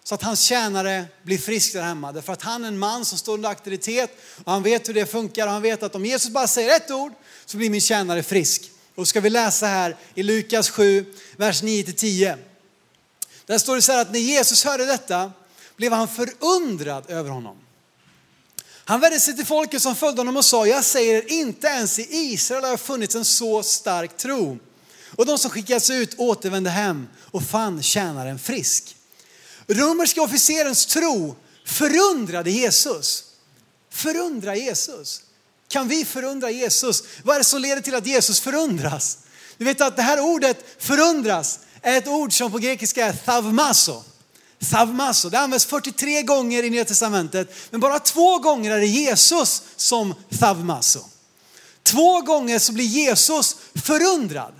så 0.05 0.15
att 0.15 0.23
hans 0.23 0.41
tjänare 0.41 1.05
blir 1.23 1.39
frisk 1.39 1.73
där 1.73 1.83
hemma. 1.83 2.13
Därför 2.13 2.33
att 2.33 2.43
han 2.43 2.65
är 2.65 2.69
en 2.69 2.79
man 2.79 3.05
som 3.05 3.19
står 3.19 3.35
under 3.35 3.49
auktoritet 3.49 4.11
och 4.45 4.53
han 4.53 4.63
vet 4.63 4.89
hur 4.89 4.95
det 4.95 5.07
funkar 5.07 5.47
och 5.47 5.53
han 5.53 5.63
vet 5.63 5.83
att 5.83 5.95
om 5.95 6.07
Jesus 6.07 6.31
bara 6.31 6.47
säger 6.47 6.77
ett 6.77 6.91
ord 6.91 7.13
så 7.47 7.57
blir 7.57 7.71
min 7.71 7.81
tjänare 7.81 8.23
frisk. 8.23 8.71
Och 8.95 9.09
ska 9.09 9.21
vi 9.21 9.31
läsa 9.31 9.67
här 9.67 9.97
i 10.15 10.23
Lukas 10.23 10.71
7, 10.71 11.05
vers 11.37 11.63
9-10. 11.63 12.52
Där 13.53 13.59
står 13.59 13.77
det 13.77 13.83
så 13.83 13.93
här 13.93 14.01
att 14.03 14.13
när 14.13 14.19
Jesus 14.19 14.65
hörde 14.65 14.87
detta 14.87 15.33
blev 15.77 15.93
han 15.93 16.09
förundrad 16.09 17.11
över 17.11 17.31
honom. 17.31 17.57
Han 18.85 19.01
vände 19.01 19.21
sig 19.21 19.37
till 19.37 19.47
folket 19.47 19.83
som 19.83 19.97
följde 19.97 20.21
honom 20.21 20.37
och 20.37 20.45
sa, 20.45 20.67
jag 20.67 20.85
säger 20.85 21.15
er 21.15 21.33
inte 21.33 21.67
ens 21.67 21.99
i 21.99 22.07
Israel 22.11 22.65
har 22.65 22.77
funnits 22.77 23.15
en 23.15 23.25
så 23.25 23.63
stark 23.63 24.17
tro. 24.17 24.59
Och 25.17 25.27
de 25.27 25.39
som 25.39 25.51
skickades 25.51 25.91
ut 25.91 26.15
återvände 26.19 26.71
hem 26.71 27.09
och 27.31 27.43
fann 27.43 27.83
tjänaren 27.83 28.39
frisk. 28.39 28.97
Romerska 29.67 30.23
officerens 30.23 30.87
tro 30.87 31.37
förundrade 31.65 32.51
Jesus. 32.51 33.25
Förundra 33.91 34.57
Jesus. 34.57 35.23
Kan 35.69 35.89
vi 35.89 36.05
förundra 36.05 36.51
Jesus? 36.51 37.05
Vad 37.25 37.35
är 37.35 37.41
det 37.41 37.45
som 37.45 37.61
leder 37.61 37.83
till 37.83 37.95
att 37.95 38.07
Jesus 38.07 38.41
förundras? 38.41 39.19
Du 39.57 39.65
vet 39.65 39.81
att 39.81 39.97
det 39.97 40.03
här 40.03 40.21
ordet 40.21 40.65
förundras 40.79 41.59
är 41.83 41.99
ett 41.99 42.09
ord 42.09 42.33
som 42.33 42.53
på 42.53 42.59
grekiska 42.59 43.07
är 43.07 43.13
thavmaso. 43.13 44.03
Thavmaso. 44.71 45.29
Det 45.29 45.39
används 45.39 45.67
43 45.67 46.23
gånger 46.23 46.63
i 46.63 46.71
Nya 46.71 46.85
Testamentet, 46.85 47.55
men 47.71 47.81
bara 47.81 47.99
två 47.99 48.39
gånger 48.39 48.71
är 48.71 48.81
det 48.81 48.87
Jesus 48.87 49.63
som 49.77 50.15
thavmaso. 50.41 51.01
Två 51.83 52.21
gånger 52.21 52.59
så 52.59 52.73
blir 52.73 52.85
Jesus 52.85 53.57
förundrad. 53.75 54.53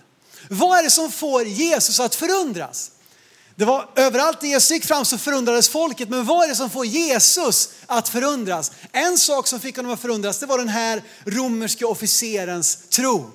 Vad 0.49 0.79
är 0.79 0.83
det 0.83 0.91
som 0.91 1.13
får 1.13 1.45
Jesus 1.45 2.01
att 2.01 2.15
förundras? 2.15 2.91
Det 3.57 3.65
var 3.65 3.89
överallt 3.97 4.43
när 4.43 4.49
Jesus 4.49 4.71
gick 4.71 4.85
fram 4.85 5.05
så 5.05 5.19
förundrades 5.19 5.69
folket, 5.69 6.09
men 6.09 6.25
vad 6.25 6.45
är 6.45 6.49
det 6.49 6.55
som 6.55 6.71
får 6.71 6.87
Jesus 6.87 7.69
att 7.87 8.09
förundras? 8.09 8.73
En 8.93 9.19
sak 9.19 9.47
som 9.47 9.61
fick 9.61 9.77
honom 9.77 9.93
att 9.93 10.01
förundras, 10.01 10.39
det 10.39 10.47
var 10.47 10.59
den 10.59 10.69
här 10.69 11.03
romerske 11.25 11.85
officerens 11.85 12.79
tro. 12.91 13.31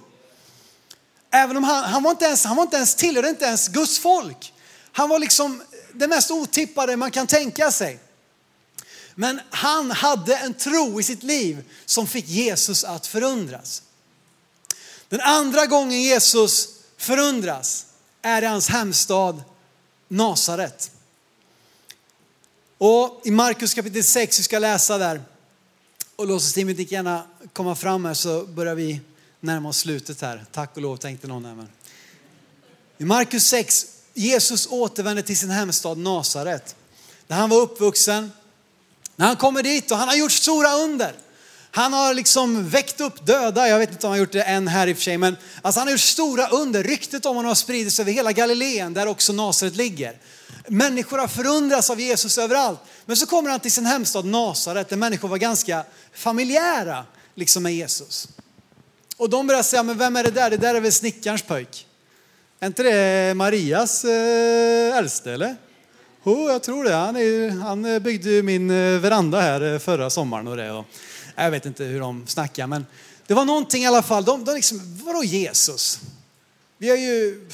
Även 1.31 1.57
om 1.57 1.63
han, 1.63 1.83
han 1.83 2.03
var 2.03 2.11
inte 2.11 2.25
ens, 2.25 2.43
han 2.43 2.55
var 2.55 2.63
inte 2.63 2.77
ens 2.77 2.95
tillhörde 2.95 3.29
inte 3.29 3.45
ens 3.45 3.67
Guds 3.67 3.99
folk. 3.99 4.53
Han 4.91 5.09
var 5.09 5.19
liksom 5.19 5.63
det 5.93 6.07
mest 6.07 6.31
otippade 6.31 6.97
man 6.97 7.11
kan 7.11 7.27
tänka 7.27 7.71
sig. 7.71 7.99
Men 9.15 9.41
han 9.49 9.91
hade 9.91 10.35
en 10.35 10.53
tro 10.53 10.99
i 10.99 11.03
sitt 11.03 11.23
liv 11.23 11.63
som 11.85 12.07
fick 12.07 12.27
Jesus 12.27 12.83
att 12.83 13.07
förundras. 13.07 13.83
Den 15.09 15.21
andra 15.21 15.65
gången 15.65 16.01
Jesus 16.01 16.69
förundras 16.97 17.85
är 18.21 18.41
i 18.41 18.45
hans 18.45 18.69
hemstad 18.69 19.43
Nasaret. 20.07 20.91
Och 22.77 23.21
i 23.25 23.31
Markus 23.31 23.73
kapitel 23.73 24.03
6, 24.03 24.39
vi 24.39 24.43
ska 24.43 24.59
läsa 24.59 24.97
där. 24.97 25.21
Och 26.15 26.27
lovsångsteamet 26.27 26.79
gick 26.79 26.91
gärna 26.91 27.23
komma 27.53 27.75
fram 27.75 28.05
här 28.05 28.13
så 28.13 28.45
börjar 28.45 28.75
vi 28.75 29.01
närma 29.39 29.69
oss 29.69 29.77
slutet 29.77 30.21
här. 30.21 30.45
Tack 30.51 30.75
och 30.75 30.81
lov 30.81 30.97
tänkte 30.97 31.27
någon 31.27 31.45
här. 31.45 31.67
I 32.97 33.05
Markus 33.05 33.47
6, 33.47 33.85
Jesus 34.13 34.67
återvänder 34.71 35.23
till 35.23 35.37
sin 35.37 35.49
hemstad 35.49 35.97
Nasaret. 35.97 36.75
Där 37.27 37.35
han 37.35 37.49
var 37.49 37.57
uppvuxen. 37.57 38.31
När 39.15 39.27
han 39.27 39.35
kommer 39.35 39.63
dit 39.63 39.91
och 39.91 39.97
han 39.97 40.07
har 40.07 40.15
gjort 40.15 40.31
stora 40.31 40.73
under. 40.73 41.13
Han 41.71 41.93
har 41.93 42.13
liksom 42.13 42.69
väckt 42.69 43.01
upp 43.01 43.25
döda, 43.25 43.67
jag 43.67 43.79
vet 43.79 43.91
inte 43.91 44.07
om 44.07 44.11
han 44.11 44.19
har 44.19 44.25
gjort 44.25 44.31
det 44.31 44.43
än 44.43 44.67
här 44.67 44.87
i 44.87 44.93
och 44.93 44.97
för 44.97 45.03
sig, 45.03 45.17
men 45.17 45.37
alltså 45.61 45.79
han 45.79 45.87
har 45.87 45.91
gjort 45.91 46.01
stora 46.01 46.47
under. 46.47 46.83
Ryktet 46.83 47.25
om 47.25 47.35
honom 47.35 47.47
har 47.47 47.55
spridits 47.55 47.99
över 47.99 48.11
hela 48.11 48.31
Galileen 48.31 48.93
där 48.93 49.07
också 49.07 49.33
Nasaret 49.33 49.75
ligger. 49.75 50.17
Människor 50.67 51.17
har 51.17 51.27
förundrats 51.27 51.89
av 51.89 51.99
Jesus 51.99 52.37
överallt. 52.37 52.79
Men 53.05 53.17
så 53.17 53.25
kommer 53.25 53.49
han 53.49 53.59
till 53.59 53.71
sin 53.71 53.85
hemstad 53.85 54.25
Nasaret 54.25 54.89
där 54.89 54.97
människor 54.97 55.27
var 55.27 55.37
ganska 55.37 55.83
familjära 56.13 57.05
liksom 57.35 57.63
med 57.63 57.73
Jesus. 57.73 58.27
Och 59.17 59.29
de 59.29 59.47
börjar 59.47 59.63
säga, 59.63 59.83
men 59.83 59.97
vem 59.97 60.15
är 60.15 60.23
det 60.23 60.31
där? 60.31 60.49
Det 60.49 60.57
där 60.57 60.75
är 60.75 60.81
väl 60.81 60.91
snickarens 60.91 61.41
pojk? 61.41 61.87
Är 62.59 62.67
inte 62.67 62.83
det 62.83 63.33
Marias 63.33 64.05
eh, 64.05 64.97
äldste 64.97 65.31
eller? 65.31 65.55
Jo, 66.23 66.33
oh, 66.33 66.51
jag 66.51 66.63
tror 66.63 66.83
det. 66.83 66.93
Han, 66.93 67.15
är, 67.15 67.49
han 67.49 67.85
eh, 67.85 67.99
byggde 67.99 68.29
ju 68.29 68.43
min 68.43 68.69
eh, 68.69 68.99
veranda 68.99 69.41
här 69.41 69.79
förra 69.79 70.09
sommaren 70.09 70.47
och 70.47 70.57
det. 70.57 70.71
Och, 70.71 70.85
jag 71.35 71.51
vet 71.51 71.65
inte 71.65 71.83
hur 71.83 71.99
de 71.99 72.27
snackar, 72.27 72.67
men 72.67 72.85
det 73.27 73.33
var 73.33 73.45
någonting 73.45 73.83
i 73.83 73.87
alla 73.87 74.01
fall. 74.01 74.25
De, 74.25 74.45
de 74.45 74.55
liksom, 74.55 75.01
vadå 75.05 75.23
Jesus? 75.23 75.99
Vi 76.77 76.89
har 76.89 76.97
ju 76.97 77.47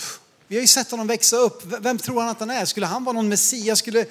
vi 0.48 0.56
har 0.56 0.62
ju 0.62 0.68
sett 0.68 0.92
honom 0.92 1.08
växa 1.08 1.38
upp. 1.38 1.64
Vem 1.80 1.98
tror 1.98 2.22
han 2.22 2.30
att 2.30 2.40
han 2.40 2.50
är? 2.50 2.66
Skulle 2.66 2.86
han 2.86 3.04
vara 3.04 3.14
någon 3.14 3.30
Messias? 3.30 3.80
Skulle, 3.80 4.06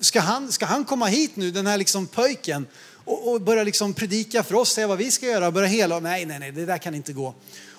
ska, 0.00 0.20
han, 0.20 0.52
ska 0.52 0.66
han 0.66 0.84
komma 0.84 1.06
hit 1.06 1.36
nu, 1.36 1.50
den 1.50 1.66
här 1.66 1.78
liksom 1.78 2.06
pojken, 2.06 2.66
och, 3.04 3.32
och 3.32 3.40
börjar 3.40 3.64
liksom 3.64 3.94
predika 3.94 4.42
för 4.42 4.54
oss, 4.54 4.72
säga 4.72 4.86
vad 4.86 4.98
vi 4.98 5.10
ska 5.10 5.26
göra, 5.26 5.50
börja 5.50 5.68
hela? 5.68 6.00
Nej, 6.00 6.26
nej, 6.26 6.38
nej, 6.38 6.52
det 6.52 6.66
där 6.66 6.78
kan 6.78 6.94
inte 6.94 7.12
gå. 7.12 7.34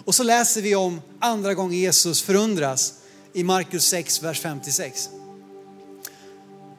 Och 0.05 0.15
så 0.15 0.23
läser 0.23 0.61
vi 0.61 0.75
om 0.75 1.01
andra 1.19 1.53
gången 1.53 1.79
Jesus 1.79 2.21
förundras 2.21 2.93
i 3.33 3.43
Markus 3.43 3.85
6, 3.85 4.23
vers 4.23 4.39
56. 4.39 5.09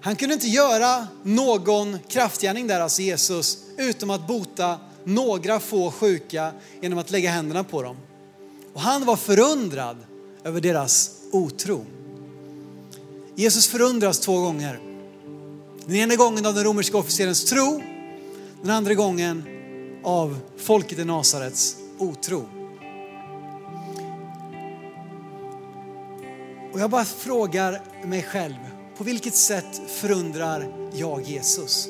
Han 0.01 0.17
kunde 0.17 0.35
inte 0.35 0.49
göra 0.49 1.07
någon 1.23 1.99
kraftgärning 2.09 2.67
där, 2.67 2.81
alltså 2.81 3.03
Jesus, 3.03 3.59
utom 3.79 4.11
att 4.11 4.27
bota 4.27 4.79
några 5.05 5.61
få 5.61 5.91
sjuka 5.91 6.53
genom 6.81 6.99
att 6.99 7.11
lägga 7.11 7.31
händerna 7.31 7.65
på 7.65 7.83
dem. 7.83 7.97
Och 8.75 8.81
han 8.81 9.05
var 9.05 9.17
förundrad 9.17 9.97
över 10.45 10.61
deras 10.61 11.11
otro. 11.33 11.87
Jesus 13.35 13.67
förundras 13.67 14.19
två 14.19 14.41
gånger. 14.41 14.81
Den 15.87 15.97
ena 15.97 16.17
gången 16.17 16.47
av 16.47 16.55
den 16.55 16.65
romerska 16.65 16.99
officerens 16.99 17.45
tro, 17.45 17.83
den 18.65 18.73
andra 18.73 18.95
gången 18.95 19.43
av 20.03 20.39
folket 20.57 20.99
i 20.99 21.05
Nasarets 21.05 21.77
otro. 21.99 22.49
Och 26.73 26.81
jag 26.81 26.91
bara 26.91 27.05
frågar 27.05 27.81
mig 28.05 28.23
själv, 28.23 28.55
på 28.97 29.05
vilket 29.05 29.35
sätt 29.35 29.83
förundrar 29.89 30.91
jag 30.93 31.23
Jesus? 31.23 31.89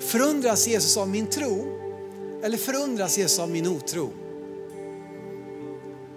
Förundras 0.00 0.68
Jesus 0.68 0.96
av 0.96 1.08
min 1.08 1.26
tro 1.26 1.66
eller 2.42 2.58
förundras 2.58 3.18
Jesus 3.18 3.38
av 3.38 3.50
min 3.50 3.66
otro? 3.66 4.10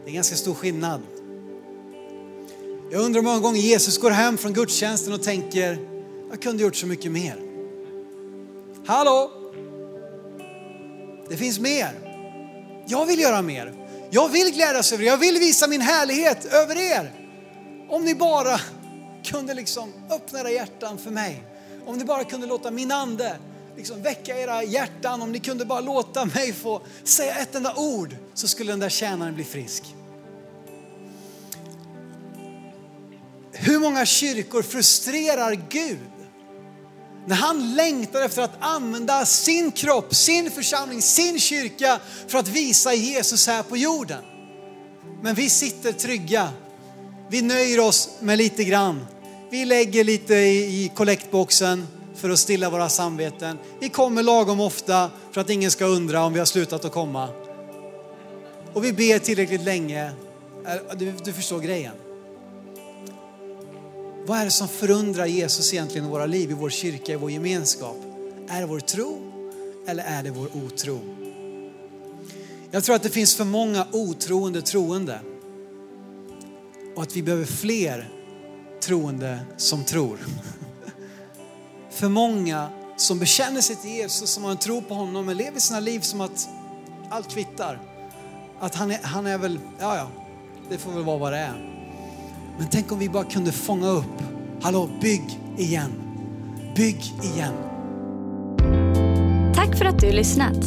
Det 0.04 0.06
är 0.06 0.10
en 0.10 0.16
ganska 0.16 0.36
stor 0.36 0.54
skillnad. 0.54 1.02
Jag 2.92 3.02
undrar 3.02 3.22
hur 3.22 3.28
många 3.28 3.40
gånger 3.40 3.60
Jesus 3.60 3.98
går 3.98 4.12
hem 4.12 4.38
från 4.38 4.54
gudstjänsten 4.54 5.14
och 5.14 5.24
tänker, 5.24 5.80
jag 6.30 6.42
kunde 6.42 6.64
gjort 6.64 6.76
så 6.76 6.88
mycket 6.88 7.12
mer. 7.12 7.45
Hallå? 8.88 9.32
Det 11.30 11.38
finns 11.38 11.60
mer. 11.60 11.92
Jag 12.88 13.06
vill 13.06 13.20
göra 13.20 13.42
mer. 13.42 13.74
Jag 14.10 14.30
vill 14.30 14.52
glädjas 14.54 14.94
över 14.94 15.04
er. 15.04 15.08
Jag 15.08 15.18
vill 15.18 15.38
visa 15.40 15.68
min 15.68 15.82
härlighet 15.82 16.46
över 16.46 16.78
er. 16.78 17.14
Om 17.90 18.06
ni 18.06 18.16
bara 18.16 18.60
kunde 19.24 19.54
liksom 19.54 19.94
öppna 20.12 20.40
era 20.40 20.52
hjärtan 20.52 20.98
för 20.98 21.12
mig. 21.12 21.44
Om 21.86 21.98
ni 21.98 22.06
bara 22.06 22.24
kunde 22.24 22.48
låta 22.48 22.72
min 22.72 22.92
ande 22.92 23.38
liksom 23.78 24.02
väcka 24.02 24.38
era 24.38 24.64
hjärtan. 24.64 25.22
Om 25.22 25.32
ni 25.32 25.40
kunde 25.40 25.66
bara 25.66 25.82
låta 25.82 26.26
mig 26.26 26.54
få 26.54 26.82
säga 27.04 27.36
ett 27.36 27.56
enda 27.56 27.76
ord 27.76 28.16
så 28.34 28.48
skulle 28.48 28.72
den 28.72 28.80
där 28.80 28.90
tjänaren 28.90 29.36
bli 29.36 29.44
frisk. 29.44 29.96
Hur 33.52 33.80
många 33.80 34.06
kyrkor 34.06 34.62
frustrerar 34.62 35.62
Gud 35.70 36.00
när 37.28 37.36
han 37.36 37.76
längtar 37.76 38.22
efter 38.22 38.42
att 38.42 38.56
använda 38.60 39.26
sin 39.26 39.72
kropp, 39.72 40.16
sin 40.16 40.52
församling, 40.52 41.02
sin 41.02 41.40
kyrka 41.40 42.00
för 42.28 42.38
att 42.38 42.48
visa 42.48 42.94
Jesus 42.94 43.48
här 43.48 43.64
på 43.64 43.78
jorden. 43.78 44.24
Men 45.22 45.36
vi 45.36 45.50
sitter 45.50 45.92
trygga. 45.92 46.50
Vi 47.30 47.42
nöjer 47.42 47.80
oss 47.80 48.10
med 48.20 48.38
lite 48.38 48.64
grann. 48.64 49.06
Vi 49.50 49.66
lägger 49.66 50.04
lite 50.04 50.36
i 50.36 50.92
kollektboxen 50.96 51.88
för 52.16 52.30
att 52.30 52.40
stilla 52.40 52.70
våra 52.70 52.90
samveten. 52.90 53.58
Vi 53.80 53.90
kommer 53.90 54.24
lagom 54.24 54.60
ofta 54.60 55.12
för 55.32 55.42
att 55.42 55.50
ingen 55.50 55.72
ska 55.72 55.86
undra 55.86 56.24
om 56.26 56.34
vi 56.34 56.40
har 56.40 56.46
slutat 56.46 56.86
att 56.86 56.92
komma. 56.92 57.30
Och 58.74 58.84
vi 58.84 58.94
ber 58.94 59.20
tillräckligt 59.20 59.64
länge. 59.64 60.12
Du, 60.96 61.14
du 61.24 61.34
förstår 61.34 61.60
grejen. 61.60 61.94
Vad 64.28 64.40
är 64.40 64.46
det 64.46 64.52
som 64.52 64.68
förundrar 64.68 65.26
Jesus 65.26 65.74
egentligen 65.74 66.08
i 66.08 66.10
våra 66.10 66.26
liv, 66.26 66.52
i 66.52 66.54
vår 66.54 66.70
kyrka, 66.70 67.14
i 67.14 67.16
vår 67.16 67.32
gemenskap? 67.32 67.98
Är 68.48 68.62
det 68.62 68.68
vår 68.68 68.80
tro 68.80 69.32
eller 69.88 70.04
är 70.04 70.24
det 70.24 70.32
vår 70.32 70.50
otro? 70.54 71.00
Jag 72.72 72.84
tror 72.84 72.96
att 72.96 73.04
det 73.04 73.10
finns 73.10 73.36
för 73.36 73.44
många 73.44 73.88
otroende 73.92 74.62
troende 74.62 75.20
och 76.96 77.04
att 77.04 77.16
vi 77.16 77.24
behöver 77.24 77.46
fler 77.46 78.10
troende 78.82 79.40
som 79.58 79.84
tror. 79.84 80.18
För 81.90 82.10
många 82.10 82.70
som 82.98 83.20
bekänner 83.20 83.62
sig 83.62 83.76
till 83.76 83.92
Jesus, 83.92 84.30
som 84.30 84.44
har 84.44 84.52
en 84.52 84.58
tro 84.58 84.82
på 84.82 84.94
honom 84.94 85.26
men 85.26 85.38
lever 85.38 85.60
sina 85.60 85.80
liv 85.80 86.00
som 86.00 86.22
att 86.22 86.50
allt 87.10 87.30
kvittar. 87.30 87.80
Att 88.60 88.76
han 88.76 88.92
är, 88.92 89.00
han 89.04 89.26
är 89.26 89.38
väl, 89.38 89.60
ja 89.80 89.96
ja, 89.96 90.08
det 90.70 90.78
får 90.78 90.92
väl 90.92 91.04
vara 91.04 91.18
vad 91.18 91.34
det 91.34 91.38
är. 91.38 91.75
Men 92.58 92.68
tänk 92.68 92.92
om 92.92 93.00
vi 93.00 93.10
bara 93.10 93.24
kunde 93.24 93.52
fånga 93.52 93.88
upp, 93.88 94.24
hallå 94.62 94.90
bygg 95.02 95.40
igen, 95.58 95.92
bygg 96.76 97.04
igen. 97.24 97.54
Tack 99.56 99.78
för 99.78 99.86
att 99.86 100.00
du 100.00 100.12
lyssnat. 100.12 100.66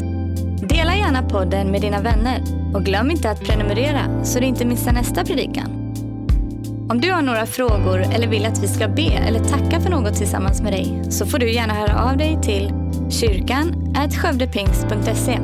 Dela 0.68 0.96
gärna 0.96 1.22
podden 1.22 1.70
med 1.70 1.80
dina 1.80 2.00
vänner 2.00 2.42
och 2.74 2.84
glöm 2.84 3.10
inte 3.10 3.30
att 3.30 3.40
prenumerera 3.40 4.24
så 4.24 4.40
du 4.40 4.46
inte 4.46 4.64
missar 4.64 4.92
nästa 4.92 5.24
predikan. 5.24 5.94
Om 6.90 7.00
du 7.00 7.12
har 7.12 7.22
några 7.22 7.46
frågor 7.46 8.00
eller 8.00 8.28
vill 8.28 8.46
att 8.46 8.62
vi 8.62 8.68
ska 8.68 8.88
be 8.88 9.12
eller 9.12 9.40
tacka 9.44 9.80
för 9.80 9.90
något 9.90 10.16
tillsammans 10.16 10.62
med 10.62 10.72
dig 10.72 11.02
så 11.10 11.26
får 11.26 11.38
du 11.38 11.52
gärna 11.52 11.74
höra 11.74 12.10
av 12.10 12.16
dig 12.16 12.38
till 12.42 12.72
kyrkan 13.10 13.94
skövdepingst.se. 14.12 15.38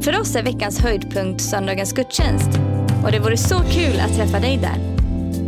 För 0.00 0.20
oss 0.20 0.36
är 0.36 0.42
veckans 0.42 0.80
höjdpunkt 0.80 1.40
söndagens 1.40 1.92
gudstjänst 1.92 2.50
och 3.04 3.12
det 3.12 3.18
vore 3.18 3.36
så 3.36 3.58
kul 3.58 4.00
att 4.00 4.16
träffa 4.16 4.40
dig 4.40 4.56
där. 4.56 4.91